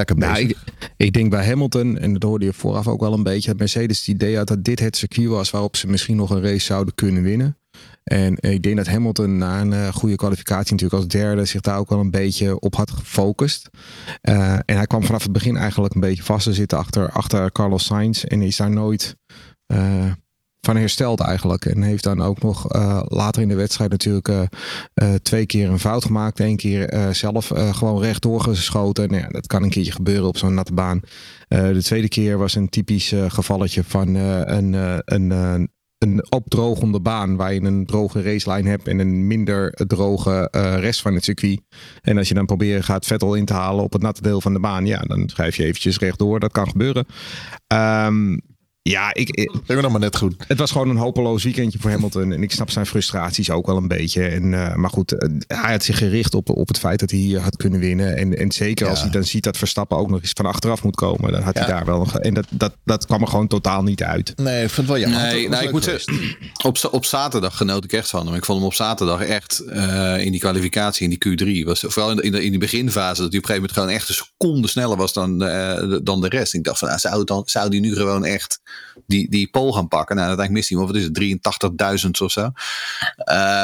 [0.00, 0.34] lekker bezig.
[0.34, 0.56] Nou, ik,
[0.96, 3.98] ik, denk bij Hamilton, en dat hoorde je vooraf ook wel een beetje, dat Mercedes
[3.98, 6.94] het idee had dat dit het circuit was waarop ze misschien nog een race zouden
[6.94, 7.56] kunnen winnen.
[8.04, 11.78] En ik denk dat Hamilton na een uh, goede kwalificatie natuurlijk als derde zich daar
[11.78, 13.70] ook wel een beetje op had gefocust.
[14.22, 17.52] Uh, en hij kwam vanaf het begin eigenlijk een beetje vast te zitten achter, achter
[17.52, 18.24] Carlos Sainz.
[18.24, 19.16] En is daar nooit
[19.72, 20.12] uh,
[20.60, 21.64] van hersteld eigenlijk.
[21.64, 24.42] En heeft dan ook nog uh, later in de wedstrijd natuurlijk uh,
[24.94, 26.40] uh, twee keer een fout gemaakt.
[26.40, 29.10] Eén keer zelf gewoon rechtdoor geschoten.
[29.10, 31.00] Nou ja, dat kan een keertje gebeuren op zo'n natte baan.
[31.48, 34.72] de tweede keer was een typisch gevalletje van een,
[35.04, 35.30] een,
[35.98, 37.36] een opdrogende baan.
[37.36, 40.48] Waar je een droge racelijn hebt en een minder droge
[40.80, 41.60] rest van het circuit.
[42.00, 44.52] En als je dan proberen gaat Vettel in te halen op het natte deel van
[44.52, 44.86] de baan.
[44.86, 46.40] Ja, dan schrijf je eventjes rechtdoor.
[46.40, 47.06] Dat kan gebeuren.
[48.06, 48.40] Um,
[48.90, 50.34] ja, ik, ik ben nog maar net goed.
[50.46, 52.32] Het was gewoon een hopeloos weekendje voor Hamilton.
[52.32, 54.26] En ik snap zijn frustraties ook wel een beetje.
[54.26, 57.18] En, uh, maar goed, uh, hij had zich gericht op, op het feit dat hij
[57.18, 58.16] hier had kunnen winnen.
[58.16, 60.94] En, en zeker als hij dan ziet dat Verstappen ook nog eens van achteraf moet
[60.94, 61.32] komen.
[61.32, 62.18] Dan had hij daar wel nog.
[62.18, 64.32] En dat, dat, dat kwam er gewoon totaal niet uit.
[64.36, 65.32] Nee, ik vind het wel jammer.
[65.32, 68.34] Nee, nou, ik moet zeggen, op, op zaterdag genoot ik echt van hem.
[68.34, 71.66] Ik vond hem op zaterdag echt uh, in die kwalificatie, in die Q3.
[71.66, 73.72] Was, vooral in de, in de, in die beginfase, dat hij op een gegeven moment
[73.72, 75.38] gewoon echt een seconde sneller was dan,
[76.02, 76.54] dan de rest.
[76.54, 78.60] Ik dacht van, nou, zou, dan, zou die nu gewoon echt
[79.06, 80.16] die, die pol gaan pakken.
[80.16, 82.50] Nou, uiteindelijk mist hij, wat is het, 83.000 of zo.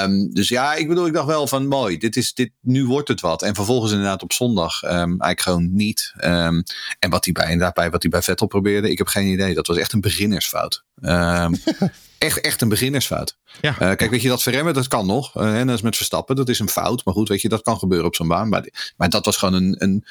[0.05, 3.09] Um, dus ja, ik bedoel, ik dacht wel van mooi, dit is, dit, nu wordt
[3.09, 3.43] het wat.
[3.43, 6.13] En vervolgens inderdaad op zondag um, eigenlijk gewoon niet.
[6.25, 6.63] Um,
[6.99, 9.55] en wat hij bij, inderdaad bij, wat hij bij Vettel probeerde, ik heb geen idee.
[9.55, 10.85] Dat was echt een beginnersfout.
[12.19, 13.37] echt, echt een beginnersfout.
[13.61, 13.71] Ja.
[13.71, 15.37] Uh, kijk, weet je, dat verremmen, dat kan nog.
[15.37, 17.05] Uh, en dat is met Verstappen, dat is een fout.
[17.05, 18.49] Maar goed, weet je, dat kan gebeuren op zo'n baan.
[18.49, 19.77] Maar, maar dat was gewoon een...
[19.79, 20.05] een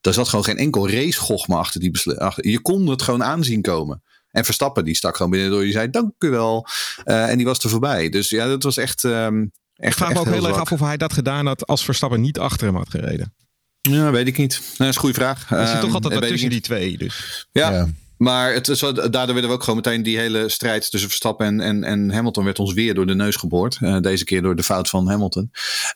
[0.00, 2.34] daar zat gewoon geen enkel race achter die beslissing.
[2.36, 4.02] Je kon het gewoon aanzien komen.
[4.32, 5.62] En Verstappen die stak gewoon binnen door.
[5.62, 6.66] Die zei dank u wel.
[7.04, 8.08] Uh, en die was er voorbij.
[8.08, 9.02] Dus ja, dat was echt...
[9.02, 11.84] Um, echt ik vraag me ook heel erg af of hij dat gedaan had als
[11.84, 13.34] Verstappen niet achter hem had gereden.
[13.80, 14.62] Ja, weet ik niet.
[14.76, 15.50] dat is een goede vraag.
[15.50, 16.98] Er zit um, toch altijd wat tussen die twee.
[16.98, 17.46] Dus.
[17.52, 17.88] Ja, ja.
[18.22, 21.84] Maar het, daardoor werden we ook gewoon meteen die hele strijd tussen Verstappen en, en,
[21.84, 23.78] en Hamilton werd ons weer door de neus geboord.
[23.80, 25.50] Uh, deze keer door de fout van Hamilton.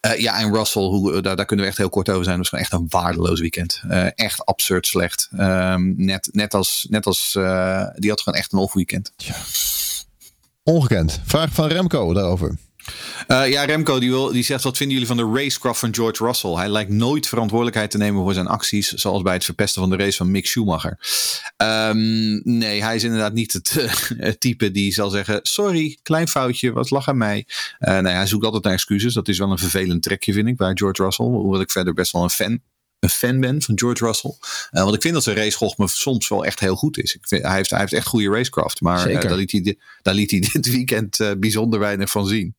[0.07, 2.39] Uh, ja, en Russell, hoe, uh, daar, kunnen we echt heel kort over zijn.
[2.39, 3.83] Was gewoon echt een waardeloos weekend.
[4.15, 5.29] echt absurd slecht.
[5.39, 7.31] Um, net, net als, net als
[7.97, 9.13] die had gewoon echt een off weekend.
[10.63, 11.21] Ongekend.
[11.25, 12.57] Vraag van Remco daarover.
[13.29, 16.25] Uh, ja, Remco die, wil, die zegt: wat vinden jullie van de racecraft van George
[16.25, 16.51] Russell?
[16.51, 19.97] Hij lijkt nooit verantwoordelijkheid te nemen voor zijn acties, zoals bij het verpesten van de
[19.97, 20.99] race van Mick Schumacher.
[21.57, 23.73] Um, nee, hij is inderdaad niet het,
[24.19, 27.47] het, type die zal zeggen: sorry, klein foutje, wat lag aan mij.
[27.81, 29.15] Uh, nee, hij zoekt altijd naar excuses.
[29.15, 31.27] Dat is wel een vervelend trekje, vind ik, bij George Russell.
[31.27, 32.61] Hoewel ik verder best wel een fan
[33.07, 34.35] een fan ben van George Russell.
[34.71, 37.15] want ik vind dat zijn racegochtme soms wel echt heel goed is.
[37.15, 38.81] Ik vind, hij, heeft, hij heeft echt goede racecraft.
[38.81, 42.55] Maar daar, liet hij, daar liet hij dit weekend bijzonder weinig van zien.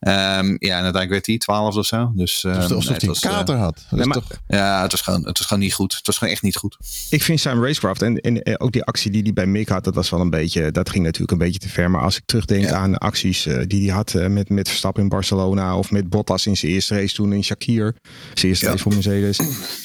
[0.00, 2.12] Um, ja, en uiteindelijk werd hij 12 of zo.
[2.14, 3.84] Dus, uh, dus alsof hij een kater had.
[3.90, 4.40] Nee, maar, toch...
[4.46, 5.94] Ja, het was, gewoon, het was gewoon niet goed.
[5.94, 6.76] Het was gewoon echt niet goed.
[7.10, 9.94] Ik vind zijn racecraft en, en ook die actie die hij bij Mick had, dat
[9.94, 11.90] was wel een beetje, dat ging natuurlijk een beetje te ver.
[11.90, 15.02] Maar als ik terugdenk aan de acties uh, die hij had uh, met, met Verstappen
[15.02, 17.94] in Barcelona of met Bottas in zijn eerste race toen in Shakir,
[18.34, 19.38] zijn eerste race voor Mercedes.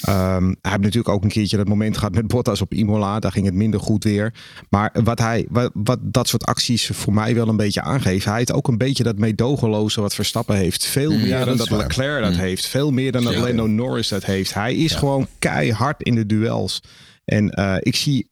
[0.08, 3.18] Um, hij heeft natuurlijk ook een keertje dat moment gehad met Bottas op Imola.
[3.18, 4.34] Daar ging het minder goed weer.
[4.68, 8.36] Maar wat hij, wat, wat dat soort acties voor mij wel een beetje aangeeft, hij
[8.36, 10.86] heeft ook een beetje dat meedogenloze wat Verstappen heeft.
[10.86, 12.38] Veel mm, meer dan dat, dat Leclerc dat mm.
[12.38, 12.66] heeft.
[12.66, 14.54] Veel meer dan dat Lando Norris dat heeft.
[14.54, 16.80] Hij is gewoon keihard in de duels.
[17.24, 18.26] En uh, ik zie,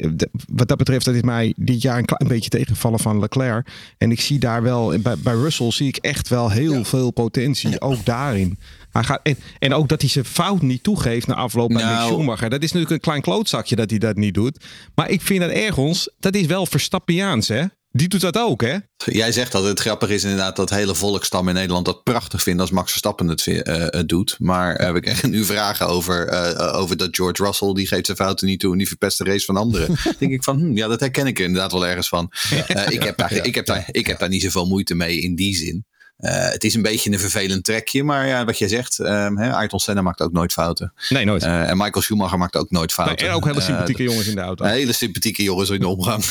[0.52, 3.68] wat dat betreft, dat is mij dit jaar een klein beetje tegenvallen van Leclerc.
[3.98, 7.80] En ik zie daar wel, bij, bij Russell zie ik echt wel heel veel potentie,
[7.80, 8.58] ook daarin.
[8.90, 12.12] Hij gaat, en, en ook dat hij zijn fout niet toegeeft na afloop bij nou,
[12.12, 12.50] Schumacher.
[12.50, 14.64] Dat is natuurlijk een klein klootzakje dat hij dat niet doet.
[14.94, 17.64] Maar ik vind dat ergens, dat is wel Verstappiaans, hè?
[17.90, 18.76] Die doet dat ook, hè?
[19.04, 22.60] Jij zegt dat het grappig is inderdaad dat hele volkstam in Nederland dat prachtig vindt
[22.60, 24.36] als Max Verstappen het, uh, doet.
[24.38, 28.16] Maar uh, we krijgen nu vragen over, uh, over dat George Russell, die geeft zijn
[28.16, 29.96] fouten niet toe en die verpest de race van anderen.
[30.18, 32.32] denk ik van, hm, ja, dat herken ik er inderdaad wel ergens van.
[32.88, 35.56] ik, heb daar, ik, heb daar, ik heb daar niet zoveel moeite mee in die
[35.56, 35.86] zin.
[36.20, 39.52] Uh, het is een beetje een vervelend trekje, maar ja, wat jij zegt, um, hè,
[39.52, 40.92] Ayrton Senna maakt ook nooit fouten.
[41.08, 41.42] Nee, nooit.
[41.42, 43.16] Uh, en Michael Schumacher maakt ook nooit fouten.
[43.16, 44.64] Nee, en ook hele sympathieke uh, jongens in de auto.
[44.64, 46.24] Hele sympathieke jongens in de omgang.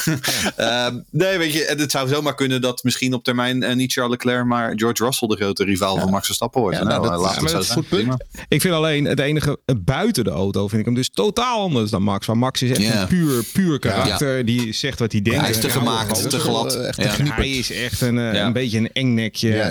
[0.59, 4.45] uh, nee, weet je, het zou zomaar kunnen dat misschien op termijn niet Charles Leclerc,
[4.45, 6.01] maar George Russell de grote rivaal ja.
[6.01, 6.77] van Max Verstappen wordt.
[6.77, 8.25] Ja, nou, nou, dat, dat is goed punt.
[8.47, 12.03] Ik vind alleen het enige buiten de auto vind ik hem dus totaal anders dan
[12.03, 12.25] Max.
[12.25, 14.45] Want Max is echt een puur, puur karakter.
[14.45, 15.41] Die zegt wat hij denkt.
[15.41, 16.73] Hij is te gemaakt, te glad.
[16.95, 18.89] Hij is echt een, een beetje een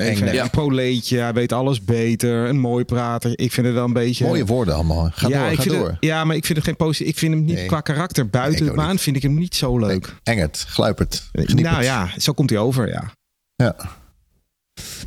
[0.06, 3.38] Een proleet hij weet alles beter, een mooi prater.
[3.38, 4.26] Ik vind het wel een beetje...
[4.26, 5.10] Mooie woorden allemaal.
[5.12, 5.88] Ga ja, door, ik ga vind door.
[5.88, 7.08] Het, ja, maar ik vind het geen positief.
[7.08, 8.28] Ik vind hem niet qua karakter.
[8.28, 10.06] Buiten nee, de baan vind ik hem niet zo leuk.
[10.06, 13.12] Nee, engert, gluipert, Nou ja, zo komt hij over, ja.
[13.56, 13.76] Ja.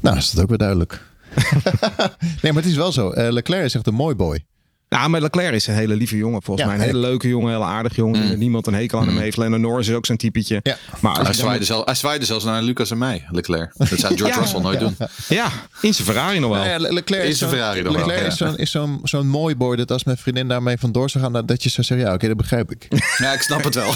[0.01, 1.01] Nou, is dat ook weer duidelijk.
[2.41, 3.13] nee, maar het is wel zo.
[3.13, 4.45] Uh, Leclerc is echt een mooi boy.
[4.89, 6.75] Nou, maar Leclerc is een hele lieve jongen volgens mij.
[6.75, 8.27] Een hele leuke jongen, een hele aardig jongen.
[8.27, 8.37] Mm.
[8.37, 9.21] Niemand een hekel aan hem mm.
[9.21, 9.37] heeft.
[9.37, 10.59] Lennon Norris is ook zo'n typetje.
[10.63, 10.77] Ja.
[10.99, 13.71] Maar hij, zwaaide zelf, hij zwaaide zelfs naar Lucas en mij, Leclerc.
[13.77, 14.97] Dat zou George Russell nooit doen.
[15.27, 16.63] Ja, in zijn Ferrari nog wel.
[16.63, 18.55] Nou ja, Leclerc is, zijn Ferrari nog Leclerc wel.
[18.55, 21.69] is zo'n zo'n mooi boy dat als mijn vriendin daarmee vandoor zou gaan, dat je
[21.69, 22.87] zou zeggen, ja oké, dat begrijp ik.
[23.17, 23.91] Ja, ik snap het wel.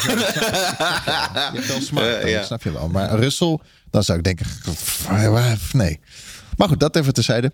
[1.54, 2.88] je wel smart, uh, snap je wel.
[2.88, 3.58] Maar Russell,
[3.90, 4.46] dan zou ik denken,
[5.72, 6.00] nee.
[6.58, 7.52] Maar goed, dat even terzijde.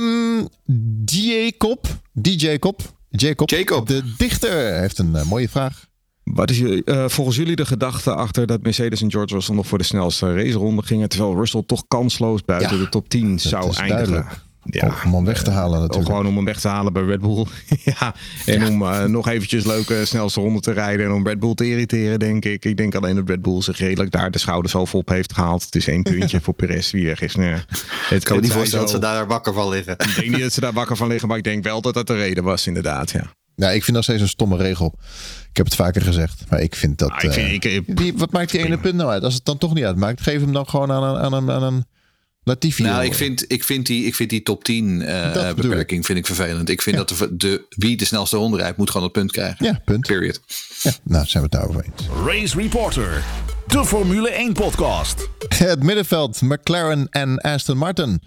[0.00, 0.48] Um,
[0.96, 3.86] DJ Kop, DJ Kop, Jacob, Jacob.
[3.86, 5.86] de dichter, heeft een uh, mooie vraag.
[6.24, 9.78] Wat is uh, volgens jullie de gedachte achter dat Mercedes en George Russell nog voor
[9.78, 13.88] de snelste raceronde gingen, terwijl Russell toch kansloos buiten ja, de top 10 zou eindigen?
[13.88, 14.50] Duidelijk.
[14.64, 16.08] Ja, om hem weg te halen natuurlijk.
[16.08, 17.46] Gewoon om hem weg te halen bij Red Bull.
[17.98, 18.14] ja,
[18.46, 21.06] en om uh, nog eventjes leuke snelste ronde te rijden.
[21.06, 22.64] En om Red Bull te irriteren, denk ik.
[22.64, 25.64] Ik denk alleen dat Red Bull zich redelijk daar de schouders over op heeft gehaald.
[25.64, 27.34] Het is één puntje voor Perez wie weg is.
[27.34, 27.54] Nee,
[28.08, 29.92] het kan me niet voorstellen dat ze daar wakker van liggen.
[29.92, 31.28] Ik denk niet dat ze daar wakker van liggen.
[31.28, 33.10] Maar ik denk wel dat dat de reden was, inderdaad.
[33.10, 33.34] Ja.
[33.54, 34.94] Ja, ik vind dat steeds een stomme regel.
[35.50, 36.44] Ik heb het vaker gezegd.
[36.48, 37.10] Maar ik vind dat...
[37.10, 39.22] Ah, ik vind, ik, die, wat maakt die ene punt nou uit?
[39.22, 41.84] Als het dan toch niet uitmaakt, geef hem dan gewoon aan aan een, aan een
[42.44, 42.82] Latifi.
[42.82, 46.18] Nou, ik vind, ik, vind die, ik vind die top 10 uh, eh, beperking vind
[46.18, 46.68] ik vervelend.
[46.68, 49.64] Ik vind dat de, de, wie de snelste ronde rijdt, moet gewoon het punt krijgen.
[49.66, 50.06] Ja, punt.
[50.06, 50.40] Period.
[50.82, 52.08] Ja, nou, zijn we het daarover eens.
[52.26, 53.24] Race Reporter,
[53.66, 55.28] de Formule 1 podcast.
[55.48, 58.22] Het middenveld, McLaren en Aston Martin.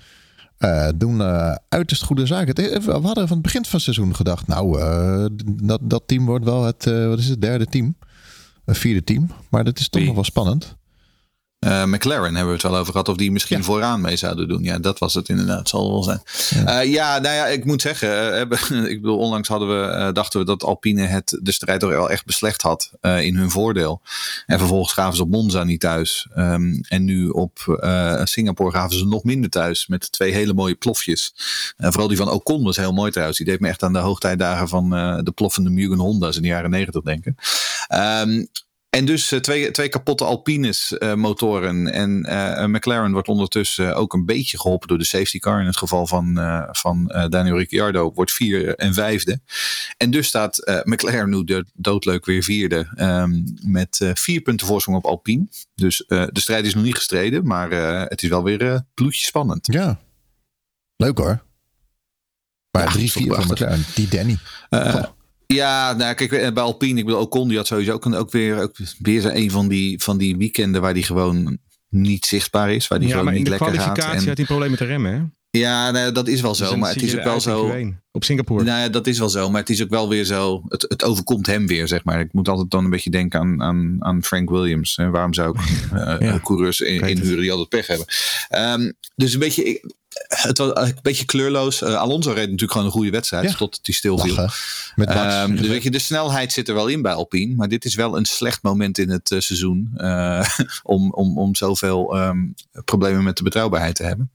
[0.60, 2.56] Uh, doen uh, uiterst goede zaken.
[2.56, 5.26] We hadden van het begin van het seizoen gedacht, nou, uh,
[5.64, 7.96] dat, dat team wordt wel het, wat is het, derde team.
[8.66, 9.32] Een vierde team.
[9.50, 10.76] Maar dat is toch nog wel spannend.
[11.66, 13.10] Uh, McLaren hebben we het wel over gehad.
[13.10, 14.64] Of die misschien vooraan mee zouden doen.
[14.64, 15.70] Ja, dat was het inderdaad.
[15.70, 16.22] Zal wel zijn.
[16.50, 18.10] Ja, uh, ja nou ja, ik moet zeggen.
[18.70, 22.10] Uh, ik bedoel, onlangs hadden we, dachten we dat Alpine het de strijd toch wel
[22.10, 22.92] echt beslecht had.
[23.02, 24.02] in hun voordeel.
[24.46, 26.28] En vervolgens gaven ze op Monza niet thuis.
[26.38, 27.80] Um, en nu op
[28.24, 29.88] Singapore gaven ze nog minder thuis.
[29.88, 31.34] Met twee hele mooie plofjes.
[31.78, 33.38] vooral die van Ocon was heel mooi trouwens.
[33.38, 34.90] Die deed me echt aan de hoogtijdagen van
[35.24, 37.36] de ploffende Mugen Honda's in de jaren negentig denken.
[38.22, 38.48] Um,
[38.96, 41.92] en dus uh, twee, twee kapotte Alpines uh, motoren.
[41.92, 45.60] En uh, McLaren wordt ondertussen ook een beetje geholpen door de safety car.
[45.60, 46.40] In het geval van,
[46.72, 49.40] van Daniel Ricciardo wordt vierde en vijfde.
[49.98, 52.88] En dus staat McLaren nu doodleuk weer vierde.
[52.98, 55.48] Um, met vier punten voorsprong op Alpine.
[55.76, 57.48] Dus de strijd is nog niet gestreden.
[57.48, 57.72] Maar
[58.10, 59.68] het is wel weer bloedje spannend.
[59.72, 60.00] Ja,
[60.96, 61.44] leuk hoor.
[62.72, 63.86] Maar 3-4 van McLaren.
[63.96, 64.38] Die Danny.
[65.48, 68.62] Ja, nou kijk, eh, bij Alpine, ik bedoel, Ocon die had sowieso ook, ook weer,
[68.62, 71.58] ook weer een van die, van die weekenden waar die gewoon
[71.90, 72.88] niet zichtbaar is.
[72.88, 73.76] Waar die ja, gewoon niet lekker gaat.
[73.76, 75.22] Ja, maar in de kwalificatie had hij een probleem met de remmen, hè?
[75.60, 76.70] Ja, nou, dat is wel zo.
[76.70, 77.74] Dus maar het is ook wel zo.
[78.12, 78.64] op Singapore.
[78.64, 79.50] Nou ja, dat is wel zo.
[79.50, 80.64] Maar het is ook wel weer zo.
[80.68, 82.20] Het, het overkomt hem weer, zeg maar.
[82.20, 84.98] Ik moet altijd dan een beetje denken aan, aan, aan Frank Williams.
[84.98, 85.66] En waarom zou ik
[86.22, 88.08] uh, coureurs in, inhuren die altijd pech hebben?
[88.82, 89.94] Um, dus een beetje
[90.28, 91.82] het was een beetje kleurloos.
[91.82, 93.50] Uh, Alonso reed natuurlijk gewoon een goede wedstrijd.
[93.50, 93.56] Ja.
[93.56, 94.50] Tot hij stil viel.
[94.96, 97.56] Met um, dus weet je, de snelheid zit er wel in bij Alpine.
[97.56, 99.92] Maar dit is wel een slecht moment in het uh, seizoen.
[99.98, 100.50] Uh,
[100.84, 102.54] om, om, om zoveel um,
[102.86, 104.32] problemen met de betrouwbaarheid te hebben.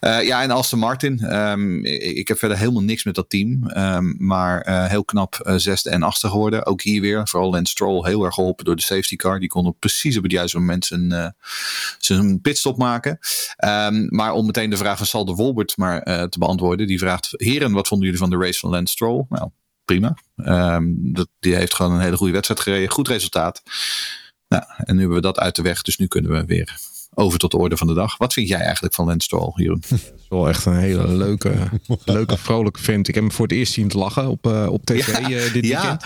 [0.00, 1.36] ja, en Aston Martin.
[1.36, 3.70] Um, ik heb verder helemaal niks met dat team.
[4.18, 6.66] maar heel knap zesde en achtste geworden.
[6.66, 7.28] Ook hier weer.
[7.28, 9.40] Vooral Lance Stroll heel erg geholpen door de safety car.
[9.40, 11.34] Die kon precies op het juiste moment zijn,
[11.98, 13.18] zijn pitstop maken.
[14.08, 16.86] maar om meteen de vraag van Sal de Wolbert maar uh, te beantwoorden.
[16.86, 19.26] Die vraagt: Heren, wat vonden jullie van de race van Lance Stroll?
[19.28, 19.50] Nou,
[19.84, 20.16] prima.
[20.76, 22.90] Um, dat, die heeft gewoon een hele goede wedstrijd gereden.
[22.90, 23.62] Goed resultaat.
[24.48, 25.82] Nou, en nu hebben we dat uit de weg.
[25.82, 26.78] Dus nu kunnen we weer
[27.14, 28.16] over tot de orde van de dag.
[28.16, 29.82] Wat vind jij eigenlijk van Lance Stroll, Jeroen?
[30.28, 31.54] wel echt een hele leuke,
[32.04, 33.08] leuke vrolijke vent.
[33.08, 35.66] Ik heb hem voor het eerst zien lachen op, uh, op tv ja, uh, dit
[35.66, 35.80] ja.
[35.80, 36.04] weekend.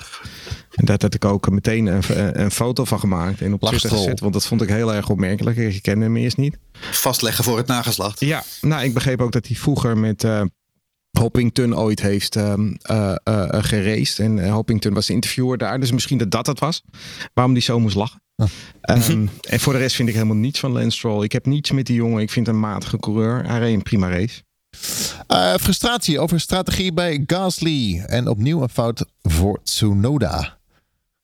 [0.75, 2.03] En daar had ik ook meteen een,
[2.43, 4.21] een foto van gemaakt en op Twitter gezet.
[4.21, 5.57] Want dat vond ik heel erg opmerkelijk.
[5.57, 6.59] Ik kende hem eerst niet.
[6.73, 8.21] Vastleggen voor het nageslacht.
[8.21, 10.27] Ja, nou ik begreep ook dat hij vroeger met...
[11.19, 12.55] Hoppington ooit heeft uh,
[12.91, 13.15] uh,
[13.49, 14.19] geraced.
[14.19, 15.81] En Hoppington was de interviewer daar.
[15.81, 16.83] Dus misschien dat dat het was.
[17.35, 18.21] Waarom die zo moest lachen.
[18.37, 19.09] Ah.
[19.09, 21.25] Um, en voor de rest vind ik helemaal niets van Lance Stroll.
[21.25, 22.23] Ik heb niets met die jongen.
[22.23, 23.47] Ik vind een matige coureur.
[23.47, 24.43] Hij reed een prima race.
[25.29, 27.99] Uh, frustratie over strategie bij Gasly.
[27.99, 30.56] En opnieuw een fout voor Tsunoda.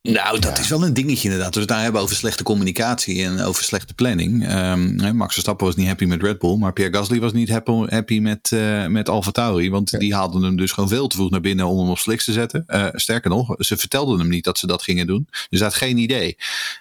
[0.02, 1.52] Nou, dat is wel een dingetje inderdaad.
[1.52, 4.52] Dus we het hebben over slechte communicatie en over slechte planning.
[4.52, 7.48] Um, Max Verstappen was niet happy met Red Bull, maar Pierre Gasly was niet
[7.88, 9.70] happy, met, uh, met Alfa Tauri.
[9.70, 12.24] Want die haalden hem dus gewoon veel te vroeg naar binnen om hem op slicks
[12.24, 12.64] te zetten.
[12.66, 15.28] Uh, sterker nog, ze vertelden hem niet dat ze dat gingen doen.
[15.30, 16.36] Dus hij had geen idee.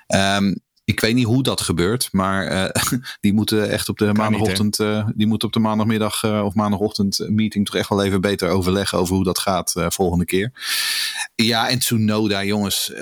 [0.08, 0.60] Um,
[0.92, 5.08] ik weet niet hoe dat gebeurt, maar uh, die moeten echt op de maandagochtend, uh,
[5.16, 8.98] die moeten op de maandagmiddag uh, of maandagochtend meeting toch echt wel even beter overleggen
[8.98, 10.52] over hoe dat gaat volgende keer.
[11.36, 12.94] Ja, en Tsunoda, jongens.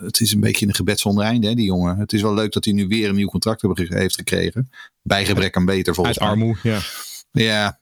[0.00, 1.98] Het is een beetje een gebed zonder einde, hè, die jongen.
[1.98, 4.70] Het is wel leuk dat hij nu weer een nieuw contract heeft gekregen.
[5.02, 6.54] Bij gebrek aan beter, volgens Uit mij.
[6.62, 6.80] ja.
[7.30, 7.80] Ja,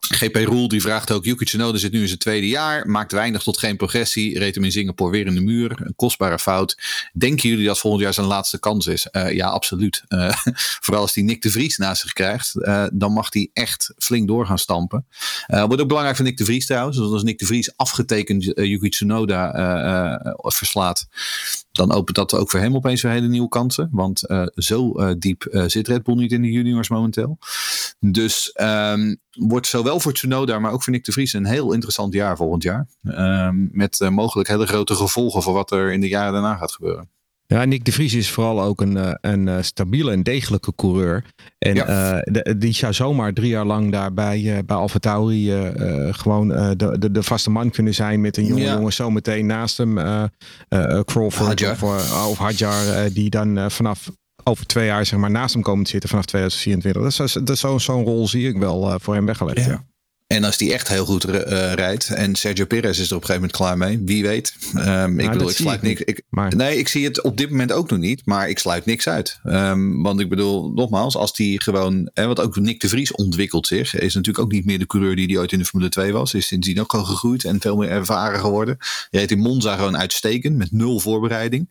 [0.00, 3.42] GP Roel die vraagt ook, Yuki Tsunoda zit nu in zijn tweede jaar, maakt weinig
[3.42, 6.78] tot geen progressie, reed hem in Singapore weer in de muur, een kostbare fout.
[7.12, 9.08] Denken jullie dat volgend jaar zijn laatste kans is?
[9.12, 10.02] Uh, ja, absoluut.
[10.08, 10.36] Uh,
[10.84, 14.28] vooral als hij Nick de Vries naast zich krijgt, uh, dan mag hij echt flink
[14.28, 15.06] door gaan stampen.
[15.46, 18.88] wordt ook belangrijk voor Nick de Vries trouwens, want als Nick de Vries afgetekend Yuki
[18.88, 21.06] Tsunoda verslaat,
[21.76, 23.88] dan opent dat ook voor hem opeens weer hele nieuwe kansen.
[23.92, 24.22] Want
[24.54, 27.38] zo diep zit Red Bull niet in de juniors momenteel.
[28.00, 32.12] Dus um, wordt zowel voor Tsunoda, maar ook voor Nick de Vries een heel interessant
[32.12, 32.86] jaar volgend jaar.
[33.02, 37.10] Um, met mogelijk hele grote gevolgen voor wat er in de jaren daarna gaat gebeuren.
[37.46, 41.24] Ja, Nick de Vries is vooral ook een, eh, een, een stabiele en degelijke coureur.
[41.58, 42.24] En ja.
[42.26, 45.52] uh, die zou zomaar drie jaar lang daar bij, uh, bij Alfa Tauri
[46.10, 48.74] gewoon de, de, de, vaste man kunnen zijn met een jonge ja.
[48.74, 49.94] jongen zometeen naast hem.
[51.04, 51.72] Crawford Hadjar.
[51.72, 51.82] of,
[52.28, 54.10] of Hadjar, die dan vanaf
[54.44, 57.02] over twee jaar zeg maar, naast hem komen te zitten vanaf 2024.
[57.02, 59.64] Dat is, dat is zo'n zo'n rol zie ik wel voor hem weggelegd.
[59.64, 59.84] Ja.
[60.26, 62.08] En als die echt heel goed uh, rijdt.
[62.08, 64.00] En Sergio Perez is er op een gegeven moment klaar mee.
[64.04, 64.54] Wie weet.
[64.74, 66.00] Um, ik bedoel, ik sluit niks.
[66.00, 66.22] Ik,
[66.56, 68.22] Nee, ik zie het op dit moment ook nog niet.
[68.24, 69.38] Maar ik sluit niks uit.
[69.44, 72.10] Um, want ik bedoel, nogmaals, als die gewoon.
[72.14, 73.94] Hè, wat ook Nick de Vries ontwikkelt zich.
[73.94, 76.34] Is natuurlijk ook niet meer de coureur die hij ooit in de Formule 2 was.
[76.34, 78.76] Is sindsdien ook gewoon gegroeid en veel meer ervaren geworden.
[79.10, 80.56] Hij reed in Monza gewoon uitstekend.
[80.56, 81.68] Met nul voorbereiding.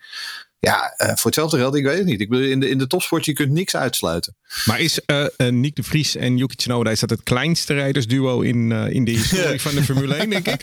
[0.66, 2.22] Ja, uh, voor hetzelfde geld, ik weet het niet.
[2.22, 4.36] Ik bedoel, in de, in de topsport, je kunt niks uitsluiten.
[4.66, 8.41] Maar is uh, uh, Nick de Vries en Yuki Tsunoda, is dat het kleinste rijdersduo
[8.41, 10.61] in, in de historie van de Formule 1, denk ik?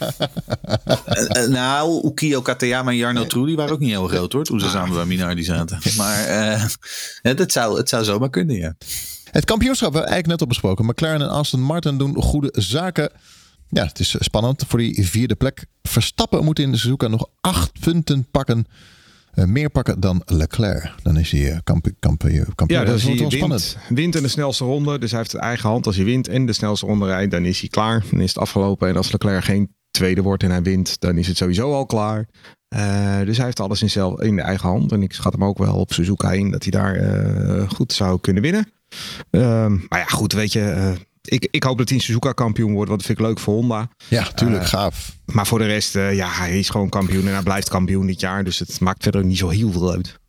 [1.49, 4.95] nou, Ukio Katayama en Jarno Trulli waren ook niet heel groot hoor, toen ze samen
[4.95, 5.79] bij Minardi zaten.
[5.97, 6.27] Maar
[7.23, 8.75] het, zou, het zou zomaar kunnen, ja.
[9.31, 10.85] Het kampioenschap, we eigenlijk net al besproken.
[10.85, 13.11] McLaren en Aston Martin doen goede zaken.
[13.69, 15.67] Ja, het is spannend voor die vierde plek.
[15.83, 18.67] Verstappen moet in de Suzuka nog acht punten pakken
[19.35, 20.95] meer pakken dan Leclerc.
[21.03, 21.57] Dan is hij uh,
[22.01, 22.55] kampioen.
[22.55, 24.99] Kamp, ja, dat is hij wint, wint in de snelste ronde.
[24.99, 25.87] Dus hij heeft het eigen hand.
[25.87, 28.05] Als hij wint en de snelste ronde rijdt, dan is hij klaar.
[28.11, 28.89] Dan is het afgelopen.
[28.89, 32.29] En als Leclerc geen tweede wordt en hij wint, dan is het sowieso al klaar.
[32.77, 34.93] Uh, dus hij heeft alles in, zelf, in de eigen hand.
[34.93, 36.95] En ik schat hem ook wel op Suzuka in dat hij daar
[37.71, 38.73] goed zou kunnen winnen.
[39.31, 42.89] Ehm, maar ja, goed, weet je ik, ik hoop dat hij een Suzuka kampioen wordt,
[42.89, 43.89] want dat vind ik leuk voor Honda.
[44.09, 45.17] Ja, tuurlijk, uh, gaaf.
[45.25, 48.21] Maar voor de rest, uh, ja, hij is gewoon kampioen en hij blijft kampioen dit
[48.21, 48.45] jaar.
[48.45, 50.21] Dus het maakt verder niet zo heel veel uit.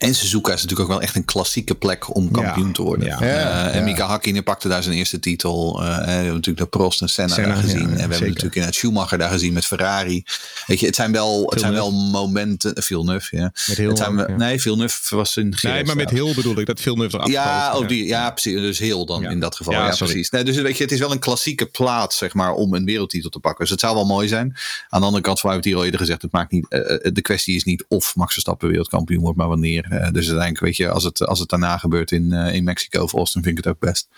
[0.00, 3.06] En Suzuka is natuurlijk ook wel echt een klassieke plek om kampioen te worden.
[3.06, 3.22] Ja.
[3.22, 5.82] Uh, en Mika Hakkinen pakte daar zijn eerste titel.
[5.82, 7.80] Uh, we hebben natuurlijk de Prost en Senna, daar gezien.
[7.80, 10.24] en we hebben natuurlijk in het Schumacher daar gezien met Ferrari.
[10.66, 12.82] Weet je, het zijn wel, het zijn wel momenten.
[12.82, 13.52] Villeneuve, ja.
[13.66, 14.36] Met heel het zijn, ja.
[14.36, 17.88] Nee, Villeneuve was een Nee, maar met heel bedoel ik dat Villeneuve eraf ja, oh,
[17.88, 18.54] die, ja, precies.
[18.54, 19.72] Dus heel dan in dat geval.
[19.72, 20.30] Ja, precies.
[20.30, 23.30] Nee, dus weet je, het is wel een klassieke plaats, zeg maar, om een wereldtitel
[23.30, 23.60] te pakken.
[23.60, 24.56] Dus het zou wel mooi zijn.
[24.88, 27.12] Aan de andere kant, we hebben het hier al eerder gezegd, het maakt niet, uh,
[27.12, 29.88] de kwestie is niet of Max Verstappen wereldkampioen wordt, maar wanneer.
[29.90, 33.02] Uh, dus uiteindelijk, weet je, als het, als het daarna gebeurt in, uh, in Mexico
[33.02, 34.08] of Austin, vind ik het ook best.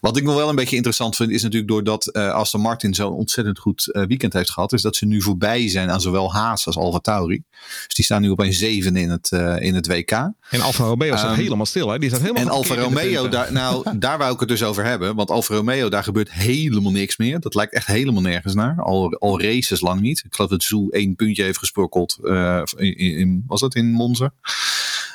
[0.00, 3.12] Wat ik nog wel een beetje interessant vind, is natuurlijk doordat uh, Aston Martin zo'n
[3.12, 6.76] ontzettend goed weekend heeft gehad, is dat ze nu voorbij zijn aan zowel Haas als
[6.76, 7.42] Alfa Tauri.
[7.86, 10.10] Dus die staan nu op een zeven in het, in het WK.
[10.10, 11.98] En Alfa Romeo staat um, helemaal stil, hè?
[11.98, 15.14] Die staat helemaal en Alfa Romeo, daar, nou, daar wou ik het dus over hebben.
[15.14, 17.40] Want Alfa Romeo, daar gebeurt helemaal niks meer.
[17.40, 18.82] Dat lijkt echt helemaal nergens naar.
[18.82, 20.22] Al, al races lang niet.
[20.24, 22.18] Ik geloof dat Zoe één puntje heeft gesprokkeld.
[22.22, 24.32] Uh, in, in, was dat in Monza?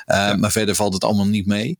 [0.06, 1.76] Uh, Maar verder valt het allemaal niet mee.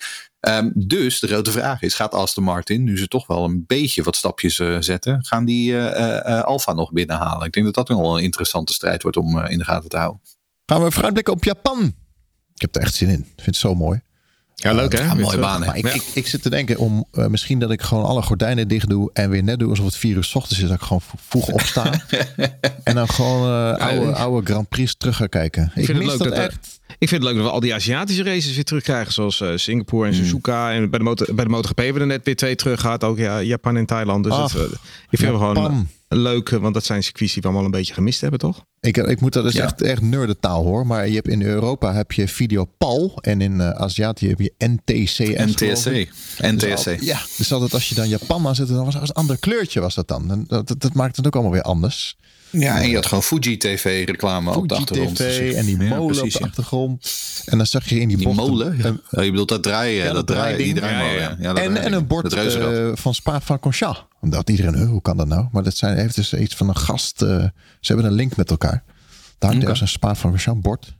[0.49, 4.03] Um, dus de grote vraag is, gaat Aston Martin, nu ze toch wel een beetje
[4.03, 7.47] wat stapjes uh, zetten, gaan die uh, Alfa nog binnenhalen?
[7.47, 9.97] Ik denk dat dat nog wel een interessante strijd wordt om in de gaten te
[9.97, 10.21] houden.
[10.67, 11.95] Gaan we vooruitblikken op Japan?
[12.55, 13.21] Ik heb er echt zin in.
[13.21, 14.01] Ik vind het zo mooi.
[14.55, 15.05] Ja, leuk hè?
[15.05, 15.61] Ja, mooie baan.
[15.61, 18.69] Maar ik, ik, ik, zit te denken om uh, misschien dat ik gewoon alle gordijnen
[18.69, 20.69] dicht doe en weer net doe alsof het vier uur s ochtends is.
[20.69, 21.93] Dat ik gewoon vroeg opsta.
[22.85, 25.63] en dan gewoon uh, oude, oude Grand Prix terug ga kijken.
[25.63, 26.81] Ik, ik vind het leuk dat, echt.
[26.99, 29.13] Ik vind het leuk dat we al die Aziatische races weer terugkrijgen.
[29.13, 30.67] Zoals uh, Singapore en Suzuka.
[30.67, 30.73] Mm.
[30.73, 33.05] En bij de, motor, bij de MotoGP hebben we er net weer twee terug gehad.
[33.05, 34.25] Ook ja, Japan en Thailand.
[34.25, 34.71] Dus Ach, dat,
[35.11, 35.55] ik vind Japan.
[35.55, 38.65] gewoon leuk, want dat zijn circuits die we allemaal een beetje gemist hebben, toch?
[38.81, 39.65] Ik, ik moet dat is ja.
[39.65, 40.87] echt, echt nerdentaal hoor.
[40.87, 44.53] Maar je hebt in Europa heb je Video PAL en in uh, Aziatië heb je
[44.59, 45.19] NTCS.
[45.19, 46.09] NTSC.
[46.39, 46.85] NTSC.
[46.85, 49.39] Dus ja, dus altijd als je dan Japan aan zet, dan was het een ander
[49.39, 50.45] kleurtje was dat dan.
[50.49, 52.17] Dat, dat, dat maakt het ook allemaal weer anders.
[52.61, 55.17] Ja, en je had gewoon Fuji TV reclame Fuji op de achtergrond.
[55.17, 57.13] TV en die molen ja, precies, op de achtergrond.
[57.45, 58.77] En dan zag je in die, die molen.
[58.79, 58.97] Ja.
[59.11, 60.75] Oh, je bedoelt dat draaien, ja, dat, dat draaien, die.
[60.75, 61.55] Ja, ja.
[61.55, 64.07] en, en een bord uh, van Spa van Conchat.
[64.25, 65.47] Omdat iedereen, hoe kan dat nou?
[65.53, 67.23] Maar dat zijn heeft dus iets van een gast.
[67.23, 67.29] Uh,
[67.81, 68.83] ze hebben een link met elkaar.
[69.39, 69.81] Daar hangt okay.
[69.81, 70.95] een Spa van Conchat bord.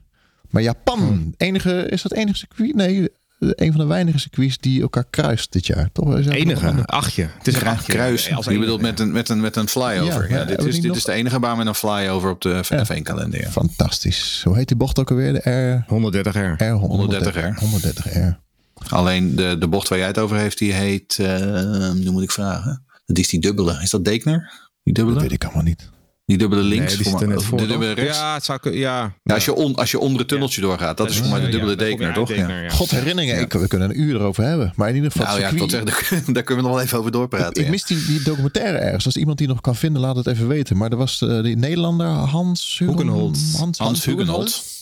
[0.49, 1.33] Maar Japan, hmm.
[1.37, 2.75] enige, is dat enige circuit?
[2.75, 3.09] Nee,
[3.39, 5.89] een van de weinige circuits die elkaar kruist dit jaar.
[5.91, 6.19] Toch?
[6.19, 7.29] Enige, achtje.
[7.37, 7.93] Het is een achtje.
[7.93, 8.27] Kruis.
[8.27, 10.29] Ja, je bedoelt met een, met een, met een flyover.
[10.29, 10.97] Ja, ja dit, is, dit nog...
[10.97, 13.41] is de enige baan met een flyover op de F1-kalender.
[13.41, 13.49] Ja.
[13.49, 14.41] Fantastisch.
[14.43, 15.33] Hoe heet die bocht ook alweer?
[15.33, 15.83] De R...
[15.83, 16.55] 130R.
[16.57, 16.79] R
[17.13, 17.63] 130R.
[17.63, 18.43] 130R.
[18.89, 22.31] Alleen de, de bocht waar jij het over heeft, die heet, uh, nu moet ik
[22.31, 22.84] vragen.
[23.05, 23.79] Dat is die dubbele.
[23.81, 24.51] Is dat Dekner?
[24.83, 25.13] Die dubbele?
[25.13, 25.93] Dat weet ik allemaal niet.
[26.25, 26.93] Die dubbele links.
[26.93, 28.17] Nee, die voor net voor, de dubbele rechts.
[28.17, 30.67] Ja, het zou, ja, ja, als, je on, als je onder het tunneltje ja.
[30.67, 30.97] doorgaat.
[30.97, 32.27] Dat, dat is voor mij de dubbele dekener, toch?
[32.27, 33.41] Dekener, God herinneringen.
[33.41, 34.73] Ik, we kunnen een uur erover hebben.
[34.75, 35.27] Maar in ieder geval.
[35.27, 37.53] Nou ja, ik zeggen, daar, daar, kunnen we nog wel even over doorpraten.
[37.53, 39.05] Ik, ik mis die, die, documentaire ergens.
[39.05, 40.77] Als iemand die nog kan vinden, laat het even weten.
[40.77, 43.37] Maar er was uh, die Nederlander Hans Hugenholt.
[43.37, 44.74] Hans, Hans, Hans Hugenholt.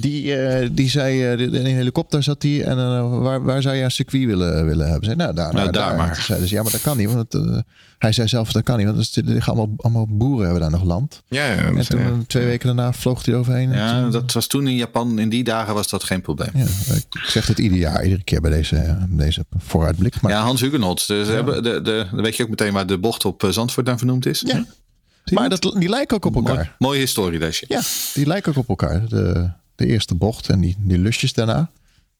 [0.00, 3.76] Die, uh, die zei, uh, in een helikopter zat hij en uh, waar, waar zou
[3.76, 5.04] je een circuit willen, willen hebben?
[5.04, 6.16] Zei, nou, daar, nou, daar, daar maar.
[6.16, 7.12] Zei, dus, ja, maar dat kan niet.
[7.12, 7.62] Want het,
[7.98, 8.86] hij zei zelf, dat kan niet.
[8.86, 11.22] Want er liggen allemaal, allemaal boeren hebben daar nog land.
[11.28, 12.12] Ja, ja en toen ja.
[12.26, 13.70] twee weken daarna vloog hij overheen.
[13.70, 15.18] Ja, toen, dat was toen in Japan.
[15.18, 16.50] In die dagen was dat geen probleem.
[16.54, 20.20] Ja, ik zeg het ieder jaar, iedere keer bij deze, deze vooruitblik.
[20.20, 21.06] Maar, ja, Hans Hugenholz.
[21.06, 21.34] Dus ja.
[21.34, 24.26] hebben de, de, dan weet je ook meteen waar de bocht op Zandvoort dan vernoemd
[24.26, 24.42] is.
[24.46, 24.64] Ja.
[25.30, 26.54] Maar dat, die lijken ook op elkaar.
[26.54, 27.64] Mooi, mooi historielesje.
[27.68, 27.80] Ja,
[28.14, 29.08] die lijken ook op elkaar.
[29.08, 29.50] De,
[29.80, 31.70] de eerste bocht en die, die lusjes daarna.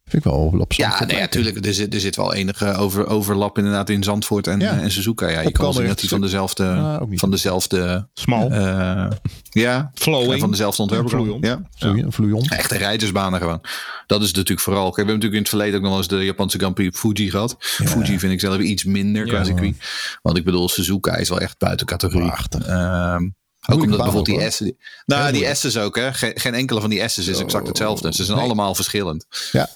[0.04, 1.66] Vind ik wel op Ja, nee, natuurlijk.
[1.66, 4.80] Er zit, er zit wel enige over, overlap inderdaad in Zandvoort en, ja.
[4.80, 5.28] en Suzuka.
[5.28, 9.06] Ja, je kan zien dat die van dezelfde, uh, van dezelfde smal, uh,
[9.50, 11.38] ja, flowing, van dezelfde ontwerper.
[11.40, 12.10] Ja, ja.
[12.10, 12.44] Fluon.
[12.44, 13.60] Echte rijdersbanen gewoon.
[14.06, 14.82] Dat is natuurlijk vooral.
[14.82, 17.30] Kijk, we hebben natuurlijk in het verleden ook nog eens de Japanse Grand Prix Fuji
[17.30, 17.56] gehad.
[17.78, 17.86] Ja.
[17.86, 19.76] Fuji vind ik zelf iets minder qua circuit.
[20.22, 22.32] Want ik bedoel, Suzuka is wel echt buiten categorie.
[22.68, 23.38] Um,
[23.68, 24.72] ook omdat bijvoorbeeld die S's.
[25.06, 26.12] Nou, die S's ook, hè?
[26.12, 28.12] Geen, geen, enkele van die S's is exact hetzelfde.
[28.14, 28.46] Ze zijn nee.
[28.46, 29.26] allemaal verschillend.
[29.52, 29.68] Ja.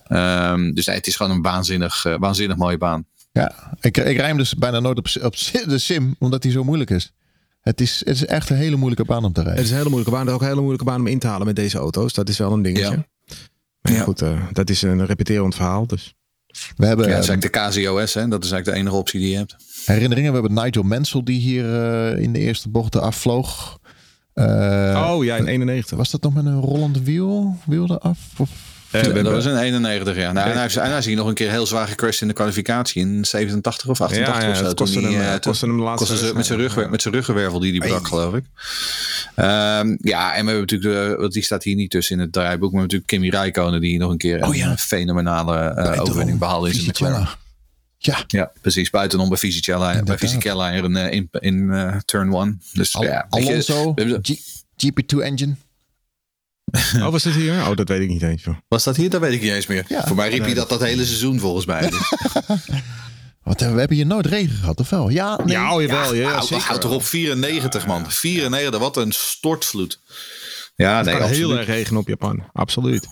[0.52, 3.06] Um, dus nee, het is gewoon een waanzinnig, uh, waanzinnig mooie baan.
[3.32, 6.90] Ja, ik, ik rijm dus bijna nooit op, op de sim, omdat die zo moeilijk
[6.90, 7.12] is.
[7.60, 9.56] Het is, het is echt een hele moeilijke baan om te rijden.
[9.56, 10.26] Het is een hele moeilijke baan.
[10.26, 12.12] Het is ook een hele moeilijke baan om in te halen met deze auto's.
[12.12, 12.90] Dat is wel een dingetje.
[12.90, 13.06] Ja.
[13.80, 14.02] Maar ja.
[14.02, 15.86] goed, uh, dat is een repeterend verhaal.
[15.86, 16.14] Dus.
[16.76, 18.28] We hebben, ja, dat is eigenlijk de KZOS, hè?
[18.28, 19.56] dat is eigenlijk de enige optie die je hebt.
[19.84, 23.78] Herinneringen, we hebben Nigel Mansell die hier uh, in de eerste bocht afvloog.
[24.34, 25.96] Uh, oh ja, in 91.
[25.98, 27.56] Was dat nog met een rollend wiel?
[27.66, 28.18] Wiel eraf?
[28.36, 28.50] Of?
[28.94, 30.32] Uh, dat was in 91, ja.
[30.32, 33.02] Nou, en hij, hij is hier nog een keer heel zwaar gecrashed in de kwalificatie
[33.02, 34.74] in 87 of 88 ja, ja, of zo.
[34.74, 37.78] Kostte hem, uh, kostte hem de laatste kostte met zijn rug, met zijn ruggenwervel die
[37.78, 38.44] hij brak, geloof ik.
[39.36, 42.72] Um, ja, en we hebben natuurlijk, de, die staat hier niet tussen in het draaiboek,
[42.72, 46.74] maar natuurlijk Kimi Räikkönen die nog een keer oh, een fenomenale uh, overwinning behaalde in
[46.74, 47.28] zijn McLaren.
[47.98, 48.24] Ja.
[48.26, 48.90] ja, precies.
[48.90, 52.56] Buitenom bij Fisichella, bij Fisichella in, in, in uh, turn one.
[52.72, 53.94] Dus Al ja, Alonso,
[54.76, 55.56] GP2 engine.
[56.96, 57.52] Oh, was het hier?
[57.52, 58.44] Oh, dat weet ik niet eens.
[58.44, 58.56] Joh.
[58.68, 59.10] Was dat hier?
[59.10, 59.84] Dat weet ik niet eens meer.
[59.88, 61.88] Voor mij riep hij dat dat hele seizoen volgens mij.
[61.90, 62.10] Dus.
[63.42, 65.08] Wat, we hebben hier nooit regen gehad, of wel?
[65.08, 65.56] Ja, nee.
[65.56, 66.14] ja, oh, jawel.
[66.14, 68.10] Ja, ja, houd, toch op 94 man.
[68.10, 70.00] 94, wat een stortvloed.
[70.76, 72.44] Ja, Het nee, kan heel erg regenen op Japan.
[72.52, 73.08] Absoluut.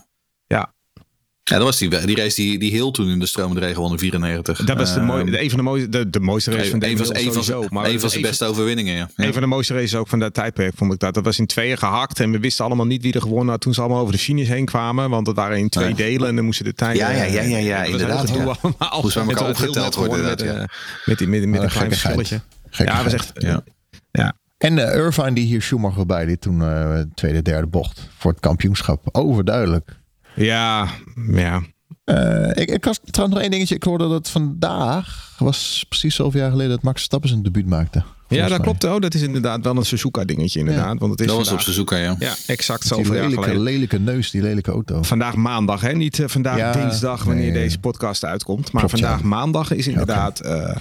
[1.44, 3.92] Ja, dat was die, die race die, die heel toen in de stromende regen won
[3.92, 4.64] in 94.
[4.64, 6.90] dat was de Ehm, mooie, een van de mooiste, de, de mooiste race van van,
[6.90, 7.64] een van, sowieso.
[7.70, 9.08] Maar een van zijn beste overwinningen, ja.
[9.16, 9.24] ja.
[9.26, 11.14] Een van de mooiste races ook van dat tijdperk vond ik dat.
[11.14, 13.74] Dat was in tweeën gehakt en we wisten allemaal niet wie er gewonnen had toen
[13.74, 15.10] ze allemaal over de finish heen kwamen.
[15.10, 16.96] Want het waren in twee delen en dan moesten de tijden...
[16.96, 18.56] Ja, ja, ja, ja, ja, inderdaad, gedoe ja.
[18.62, 19.00] allemaal.
[19.02, 20.62] Moest elkaar opgeteld worden, Met, eh,
[21.04, 22.40] met, die- met, met Oh, een klein verschilletje.
[22.70, 23.30] Ja, dat was echt...
[23.34, 23.64] Ja.
[24.10, 24.34] ja.
[24.58, 28.40] En eh, Irvine die hier Schumacher bij die toen eh, tweede, derde bocht voor het
[28.40, 29.08] kampioenschap.
[29.12, 30.00] Overduidelijk.
[30.34, 30.88] Ja,
[31.32, 31.62] ja.
[32.04, 33.74] Eh, ik, ik was trouwens nog één dingetje.
[33.74, 37.98] Ik hoorde dat vandaag was precies zoveel jaar geleden dat Max Verstappen zijn debuut maakte.
[37.98, 38.04] Ja,
[38.38, 38.76] Volgens dat mij.
[38.78, 38.94] klopt.
[38.94, 40.98] Oh, dat is inderdaad wel een Suzuka-dingetje, inderdaad.
[40.98, 42.16] Want het is Dat was op Suzuka, ja.
[42.18, 45.02] Ja, exact Die zoveel jaar lelijke, lelijke neus, die lelijke auto.
[45.02, 45.92] Vandaag maandag, hè?
[45.92, 47.62] Niet eh, vandaag Ja, dinsdag wanneer nee.
[47.62, 48.72] deze podcast uitkomt.
[48.72, 49.06] Maar Klopt, ja.
[49.08, 50.40] vandaag maandag is inderdaad...
[50.40, 50.76] eh,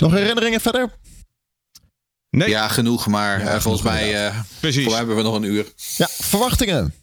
[0.00, 0.88] Nog herinneringen verder?
[2.30, 4.80] nee, Ja, genoeg, maar Ja, volgens genoeg mij eh, precies.
[4.82, 5.66] voor mij hebben we nog een uur.
[5.96, 6.94] Ja, verwachtingen.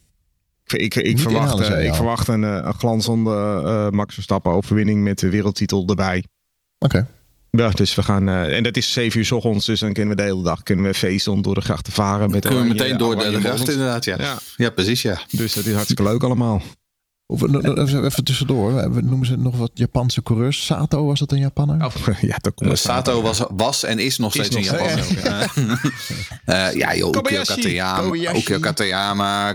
[0.66, 5.04] Ik, ik, verwacht, inhalen, eh, ik verwacht een, eh, een glanzende eh, Max Verstappen overwinning
[5.04, 6.24] met de wereldtitel erbij.
[6.80, 7.08] Oké.
[7.52, 10.16] Ja, dus we gaan, eh, en dat is 7 uur 's ochtends, dus dan kunnen
[10.16, 12.32] we de hele dag kunnen we feesten om door de grachten varen.
[12.32, 14.16] Met Kunnen we meteen door de, de gracht inderdaad, ja.
[14.20, 14.38] Ja.
[14.56, 14.70] ja.
[14.70, 15.22] precies, ja.
[15.32, 16.62] Dus dat is hartstikke leuk allemaal.
[17.32, 18.92] Of, no- no- even even tussendoor.
[18.94, 20.66] We noemen ze nog wat Japanse coureurs.
[20.66, 21.86] Sato, was dat een Japanner?
[21.86, 24.90] Oh, ja, dat komt Eh, Sato was, was en is nog Is steeds in nog
[24.90, 25.80] Japan.
[26.46, 27.54] Eh, ja, joh, Ukyo Kobayashi.
[27.54, 28.38] Katayama, Kobayashi.
[28.40, 29.54] Ukyo Katayama,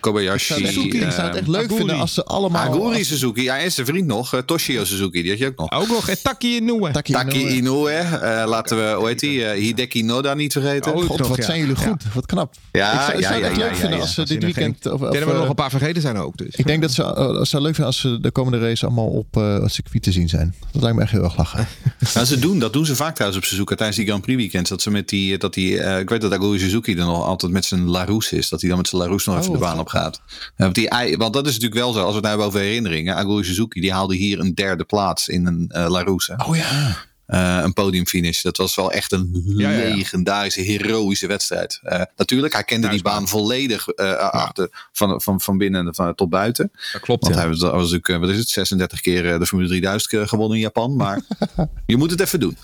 [0.00, 0.66] Kobayashi.
[0.66, 1.76] Suzuki die eh, zou het echt leuk Aguri.
[1.76, 2.68] vinden als ze allemaal...
[2.68, 5.56] Aguri als- Suzuki, ja, en zijn vriend nog, eh, Toshio Suzuki, die had je ook
[5.56, 5.72] nog.
[5.80, 6.90] Ook nog, en Taki Inoue.
[6.90, 7.92] Taki Taki Inoue.
[7.92, 10.94] Inoue, laten we, hoe heet die, Hideki Noda niet vergeten.
[10.94, 11.42] Oh, God, wat ja.
[11.44, 11.86] zijn jullie Ja.
[11.86, 12.02] goed.
[12.14, 12.54] Wat knap.
[12.72, 14.02] Ja, ik zou, ik ja, zou het ja, echt ja, leuk ja, vinden ja.
[14.04, 14.86] als ze dit weekend...
[14.86, 16.36] Of, Ik dat we nog een paar vergeten zijn ook.
[16.36, 16.54] Dus.
[16.56, 19.08] Ik denk dat ze, eh, het zou leuk vinden als ze de komende race allemaal
[19.08, 20.54] op eh, het circuit te zien zijn.
[20.72, 21.66] Dat lijkt me echt heel erg lachen.
[22.14, 24.70] Nou, ze doen, dat doen ze vaak trouwens op Suzuka tijdens die Grand Prix weekends.
[24.70, 27.52] Dat ze met die, dat die eh, ik weet dat Aguri Suzuki er nog altijd
[27.52, 28.48] met zijn Larousse is.
[28.48, 30.20] Dat hij dan met zijn Larousse nog even Oh, de baan op gaat.
[30.26, 32.60] Eh, want, die, want dat is natuurlijk wel zo, als we het nou hebben over
[32.60, 33.16] herinneringen.
[33.16, 36.34] Aguri Suzuki die haalde hier een derde plaats in een eh Larousse.
[36.46, 36.96] Oh ja.
[37.26, 38.42] Eh, een podiumfinish.
[38.42, 39.94] Dat was wel echt een Ja, ja, ja.
[39.94, 41.80] legendarische, heroïsche wedstrijd.
[41.82, 46.30] Eh, natuurlijk, hij kende die baan volledig eh, achter, van, van, van binnen van, tot
[46.30, 46.72] buiten.
[46.92, 50.10] Dat klopt, Want hij was, was natuurlijk, wat is het, 36 keer de Formule 3000
[50.10, 50.96] keer gewonnen in Japan.
[50.96, 51.20] Maar
[51.86, 52.56] je moet het even doen.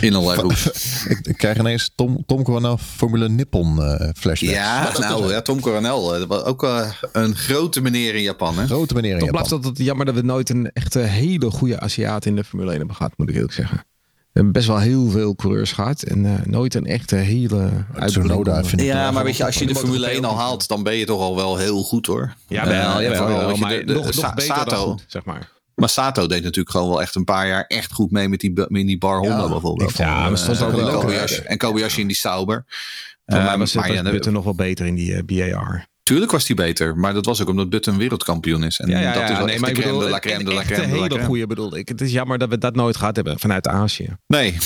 [0.00, 0.72] In een Larousse.
[1.08, 4.54] Ik, ik krijg ineens Tom, Tom Coronel Formule Nippon eh flashbacks.
[4.54, 6.14] Ja, nou, ja, Tom Coronel.
[6.16, 8.58] eh, was ook eh, een grote meneer in Japan.
[8.58, 8.66] Hè?
[8.66, 9.46] grote meneer in Toch Japan.
[9.46, 12.68] blijft dat het jammer dat we nooit een echte hele goede Aziat in de Formule
[12.70, 13.84] 1 hebben gehad, moet ik eerlijk zeggen.
[14.32, 17.70] We hebben best wel heel veel coureurs gehad en eh, nooit een echte hele
[18.06, 20.68] Tsunoda vind ik Ja, maar weet je, als je de Formule mogen 1 al haalt,
[20.68, 22.34] dan ben je toch al wel heel goed hoor.
[22.48, 24.70] Ja, wel, ja, wel, maar de- de- nog, nog beter Sato.
[24.70, 25.48] dan goed, zeg maar.
[25.80, 28.52] Maar Sato deed natuurlijk gewoon wel echt een paar jaar echt goed mee met die,
[28.54, 29.92] met die bar Honda Ja, bijvoorbeeld.
[29.92, 31.00] vond- Ja, maar stond Eh, ook wel.
[31.00, 32.64] Kobayashi, en Kobayashi in die Sauber.
[33.26, 35.22] Voor mij Ehm, was, maar was ja, Button nog wel beter in die eh,
[35.52, 35.88] BAR.
[36.02, 38.78] Tuurlijk was hij beter, maar dat was ook omdat Button wereldkampioen is.
[38.80, 38.96] En dat
[39.30, 41.46] is wel echt de crème de la crème de la een crème la hele goede
[41.46, 41.88] bedoelde ik.
[41.88, 44.16] Het is jammer dat we dat nooit gehad hebben vanuit Azië.
[44.26, 44.56] Nee,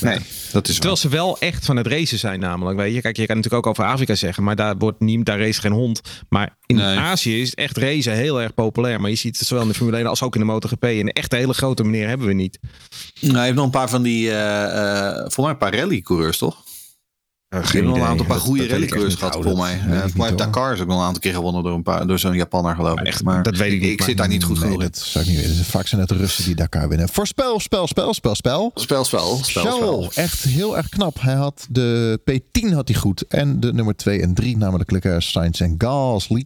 [0.00, 0.18] nee,
[0.52, 2.78] dat is Terwijl ze wel echt van het racen zijn namelijk.
[2.78, 3.00] Weet je?
[3.00, 5.72] Kijk, je kan natuurlijk ook over Afrika zeggen, maar daar wordt niet, daar race geen
[5.72, 6.00] hond.
[6.28, 6.96] Maar in Nee.
[6.98, 9.00] Azië is echt racen heel erg populair.
[9.00, 10.84] Maar je ziet het zowel in de Formule 1 als ook in de MotoGP.
[10.84, 12.58] En een echt hele grote meneer hebben we niet.
[13.20, 16.66] Nou, hij heeft nog een paar van die, eh voor mij een paar rallycoureurs, toch?
[17.54, 19.44] Uh, Hij heeft nog een aantal paar goede ik echt gehad, niet.
[19.44, 19.88] volgens mij.
[19.88, 22.06] Dat Eh, ik mij Dakar is ook nog een aantal keer gewonnen door, een paar,
[22.06, 23.06] door zo'n Japanner, geloof ik.
[23.06, 24.86] Echt, maar dat weet ik niet, Ik maar- zit daar niet goed Nee, genoeg in.
[24.90, 25.64] dat zou ik niet weten.
[25.64, 27.08] Vaak zijn het Russen die Dakar winnen.
[27.08, 28.70] Voorspel, spel, spel, spel, spel.
[28.74, 30.10] Spel, spel, spel, spel.
[30.14, 31.20] echt heel erg knap.
[31.20, 33.26] Hij had de P10 had hij goed.
[33.26, 34.90] En de nummer 2 en 3, namelijk
[35.22, 36.44] Sainz en Gasly.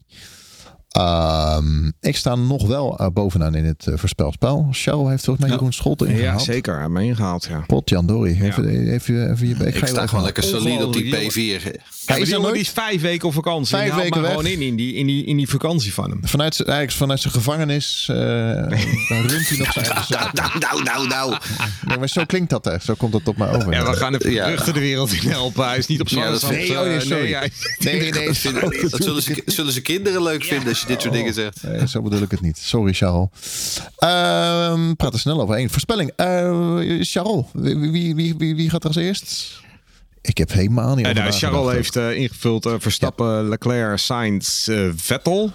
[0.93, 4.68] Ehm, ik sta nog wel eh, bovenaan in het uh, voorspelspel.
[4.70, 5.55] Charles heeft volgens mij Ja.
[5.55, 6.43] Jeroen Scholten Ja, ingehaald.
[6.43, 6.72] zeker.
[6.72, 7.64] Hij heeft me ingehaald, ja.
[7.66, 8.40] Potjandori.
[8.43, 11.62] Even, even, even je Ik sta gewoon lekker solide op die Ongelooflijk, P4.
[11.62, 13.76] Hij Hij is er die is vijf weken op vakantie.
[13.76, 14.38] Vijf weken weken maar weg.
[14.40, 16.20] gewoon in, in die, in, die, in die vakantie van hem.
[16.22, 19.86] Vanuit, zijn- eigenlijk vanuit zijn gevangenis eh, dan runt hij nog zijn.
[20.09, 21.36] Nou, nou, nou, nou.
[21.86, 22.84] Nee, maar zo klinkt dat echt.
[22.84, 23.72] Zo komt dat op mij over.
[23.72, 24.47] Ja, we gaan de Ja.
[24.47, 25.66] vruchten de wereld in helpen.
[25.68, 26.16] Hij is niet op Ja,
[26.51, 27.36] Nee, oh nee, nee,
[27.78, 31.62] Nee, nee, zullen, ze, zullen ze kinderen leuk vinden je dit soort dingen zegt.
[31.62, 32.59] Nee, zo bedoel ik het niet.
[32.59, 33.28] Sorry, Charles.
[33.97, 35.59] Ehm praat er snel over.
[35.59, 36.12] Eén voorspelling.
[36.16, 39.61] Eh Charles, wie, wie, wie, wie, gaat er als eerst?
[40.20, 45.51] Ik heb helemaal niet nou, Charles heeft eh, ingevuld eh, Verstappen, Leclerc, Sainz, Vettel.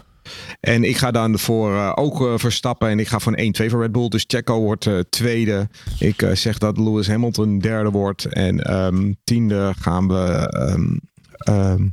[0.60, 3.92] En ik ga dan voor ook Verstappen en ik ga voor een 1-2 voor Red
[3.92, 4.08] Bull.
[4.08, 5.70] Dus Checo wordt eh, tweede.
[6.00, 8.26] Ik zeg dat Lewis Hamilton derde wordt.
[8.26, 10.48] En ehm, tiende gaan we...
[10.50, 10.98] ehm,
[11.38, 11.88] ehm,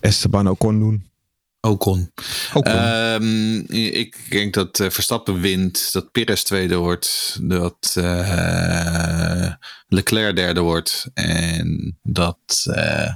[0.00, 1.09] Esteban Ocon doen.
[1.60, 2.12] Ocon.
[2.54, 2.72] Ocon.
[2.72, 9.52] Um, ik denk dat uh, Verstappen wint, dat Perez tweede wordt, dat uh,
[9.88, 13.14] Leclerc derde wordt en dat uh,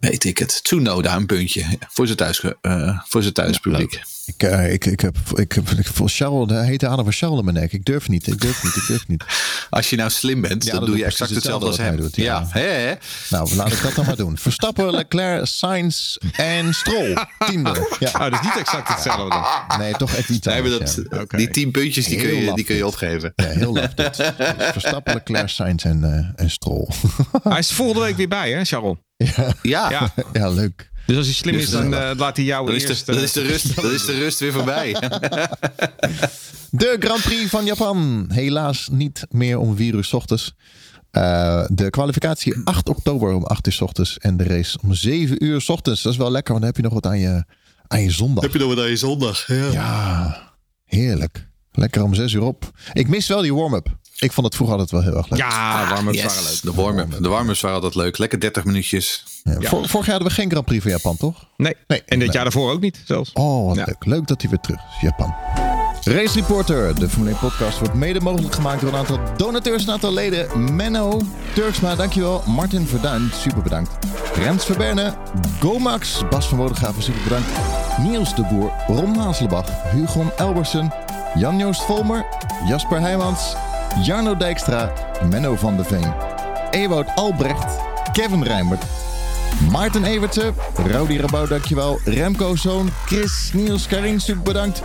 [0.00, 0.60] weet ik het.
[0.64, 3.92] Tsunoda een puntje voor zijn, thuis, uh, voor zijn thuispubliek.
[3.92, 4.04] Ja,
[4.36, 7.38] ik, uh, ik, ik heb, ik heb, ik voor Charles, de hete adem van Charles
[7.38, 7.72] in mijn nek.
[7.72, 9.24] Ik durf niet, ik durf niet, ik durf niet.
[9.70, 12.16] Als je nou slim bent, ja, dan, doe je exact hetzelfde, als hij doet.
[12.16, 12.24] Ja.
[12.24, 12.60] ja.
[12.60, 12.94] He,
[13.30, 14.38] Nou, laat ik dat dan maar doen.
[14.48, 17.16] Verstappen, Leclerc, Sainz en Stroll.
[17.46, 17.96] Tiende.
[17.98, 18.10] Ja.
[18.12, 19.46] Oh, dus niet exact hetzelfde.
[19.78, 20.44] Nee, toch echt niet.
[20.44, 21.38] Nee, dat, okay.
[21.38, 23.32] Die tien puntjes die kun, je, die kun je opgeven.
[23.36, 24.16] Ja, heel laf dit.
[24.72, 26.88] Verstappen, Leclerc, Sainz en, uh, en Stroll.
[27.42, 28.96] hij is volgende week weer bij, hè, Charles?
[29.62, 29.90] Ja.
[29.90, 30.12] Ja.
[30.32, 30.48] ja.
[30.48, 30.89] leuk.
[31.10, 32.88] Dus als hij slim is, dan uh, laat hij jou dan eerst...
[32.88, 34.92] Is de, dan, is de rust, dan is de rust weer voorbij.
[36.70, 38.26] de Grand Prix van Japan.
[38.32, 40.54] Helaas niet meer om 4 uur s ochtends.
[41.12, 44.18] Uh, de kwalificatie 8 oktober om 8 uur s ochtends.
[44.18, 46.02] En de race om 7 uur s ochtends.
[46.02, 47.44] Dat is wel lekker, want dan heb je nog wat aan je,
[47.86, 48.42] aan je zondag.
[48.42, 49.70] Heb je nog wat aan je zondag, ja.
[49.70, 50.52] Ja,
[50.84, 51.48] heerlijk.
[51.72, 52.70] Lekker om 6 uur op.
[52.92, 53.88] Ik mis wel die warm-up.
[54.18, 55.38] Ik vond het vroeger altijd wel heel erg leuk.
[55.38, 56.26] Ja, warm-ups yes.
[56.26, 56.62] waren leuk.
[56.62, 57.22] De warm-up.
[57.22, 58.18] De warm-ups waren altijd leuk.
[58.18, 59.24] Lekker 30 minuutjes.
[59.44, 59.68] Ja, ja.
[59.68, 61.46] vorig jaar hadden we geen Grand Prix van Japan, toch?
[61.56, 61.76] Nee.
[61.86, 62.02] nee.
[62.06, 63.30] En dit jaar daarvoor ook niet, zelfs.
[63.32, 63.96] Oh, wat leuk.
[64.04, 65.34] Leuk dat hij weer terug is, Japan.
[66.04, 69.92] Race Reporter, de Formule 1 podcast, wordt mede mogelijk gemaakt door een aantal donateurs, een
[69.92, 70.74] aantal leden.
[70.74, 71.20] Menno,
[71.54, 72.42] Turksma, dankjewel.
[72.46, 74.06] Martin Verduin, super bedankt.
[74.34, 75.14] Rens Verberne,
[75.60, 77.48] Gomax, Bas van Wodegraven, super bedankt.
[77.98, 80.92] Niels de Boer, Ron Hazelbach, Hugon Elbersen,
[81.34, 82.26] Jan-Joost Volmer,
[82.66, 83.54] Jasper Heijmans,
[84.02, 84.92] Jarno Dijkstra,
[85.30, 86.14] Menno van de Veen,
[86.70, 87.78] Ewout Albrecht,
[88.12, 88.84] Kevin Rijmert,
[89.70, 90.52] Maarten Evertse,
[90.86, 94.82] Rowdy Rabouw, dankjewel, Remco Zoon, Chris, Niels, Karin, super bedankt.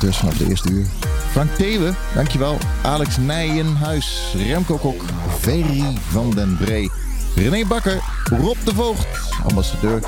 [0.00, 0.86] Dus vanaf de eerste uur.
[1.30, 2.58] Frank Thewe, dankjewel.
[2.82, 5.02] Alex Nijenhuis, Remco Kok,
[5.40, 6.90] Ferry van den Bree,
[7.34, 9.06] René Bakker, Rob de Voogd,
[9.48, 10.02] ambassadeur.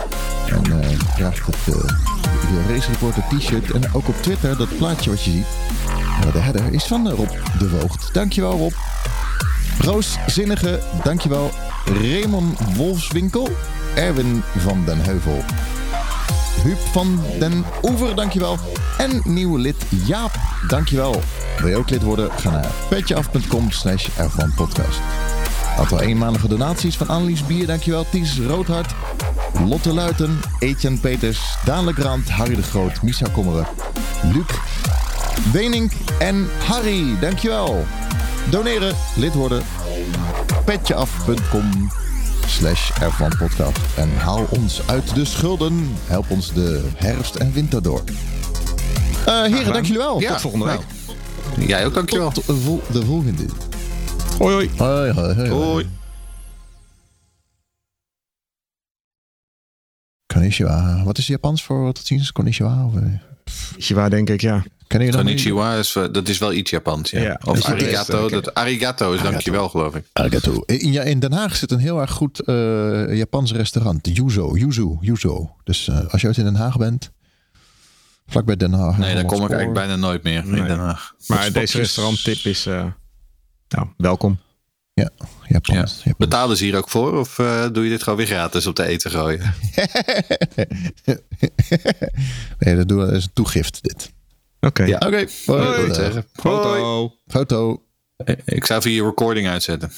[0.47, 3.71] En uh, draagt het uh, de Race Reporter t-shirt.
[3.71, 5.47] En ook op Twitter, dat plaatje wat je ziet.
[6.33, 8.09] De header is van Rob de Voogd.
[8.13, 8.73] Dankjewel Rob.
[9.87, 11.51] Roos Zinnige, dankjewel.
[11.85, 13.49] Raymond Wolfswinkel.
[13.95, 15.45] Erwin van den Heuvel.
[16.63, 18.59] Huub van den Oever, dankjewel.
[18.99, 19.77] En nieuwe lid
[20.07, 20.31] Jaap,
[20.69, 21.21] dankjewel.
[21.59, 22.31] Wil je ook lid worden?
[22.31, 24.09] Ga naar petjeaf.com slash
[24.57, 25.01] podcast.
[25.79, 28.07] Aantal eenmalige donaties van Annelies Bier, dankjewel.
[28.11, 28.95] Ties Roodhart,
[29.69, 33.67] Lotte Luiten, Etienne Peters, Daan Legrand, Harry de Groot, Misha Kommeren,
[34.33, 34.59] Luc
[35.53, 37.19] Wenink en Harry.
[37.21, 37.85] Dankjewel.
[38.51, 39.63] Doneren, lid worden.
[40.65, 41.91] petjeaf.com
[42.47, 42.91] slash.
[43.97, 45.89] En haal ons uit de schulden.
[46.05, 48.05] Help ons de herfst en winter door.
[49.29, 50.21] Uh, heren, dank jullie wel.
[50.21, 50.81] Ja, tot volgende week.
[51.57, 52.31] Nou, jij ook, dankjewel.
[52.31, 52.47] Tot
[52.93, 53.45] de volgende.
[54.39, 54.71] Hoi, hoi.
[54.77, 55.51] Hoi, hoi, hoi.
[55.51, 55.89] hoi.
[60.27, 61.03] Konnichiwa.
[61.05, 62.33] Wat is Japans voor tot ziens?
[62.33, 62.85] Konnichiwa?
[62.85, 62.93] Of,
[63.71, 64.65] Konnichiwa, denk ik, ja.
[64.87, 67.11] Ken je dat Konnichiwa, is, dat is wel iets Japans.
[67.11, 67.21] Ja.
[67.21, 68.29] ja of arigato.
[68.29, 70.05] Dat, arigato is dankjewel, geloof ik.
[70.13, 70.63] Arigato.
[70.67, 74.17] In, ja, in Den Haag zit een heel erg goed uh, Japans restaurant.
[74.17, 74.57] Yuzo.
[74.57, 74.97] Yuzu.
[75.01, 75.57] Yuzo.
[75.65, 77.11] Dus uh, als je uit in Den Haag bent,
[78.27, 78.99] vlakbij Den Haag.
[78.99, 80.61] Nee, daar kom ik eigenlijk bijna nooit meer nee.
[80.61, 81.15] in Den Haag.
[81.27, 82.85] Maar deze restauranttip is uh,
[83.69, 84.39] nou, welkom.
[84.95, 85.11] Ja,
[85.49, 86.01] Japans.
[86.05, 86.13] Ja.
[86.19, 87.19] Betalen ze hier ook voor?
[87.19, 89.41] Of uh, doe je dit gewoon weer gratis op de eten gooien?
[92.59, 94.15] nee, dat, doen, dat is een toegift dit.
[94.61, 94.85] Oké.
[94.85, 95.07] Ja, oké.
[95.07, 95.29] Okay.
[96.33, 97.13] Foto.
[97.27, 97.83] Foto.
[98.45, 99.91] Ik zou even je recording uitzetten.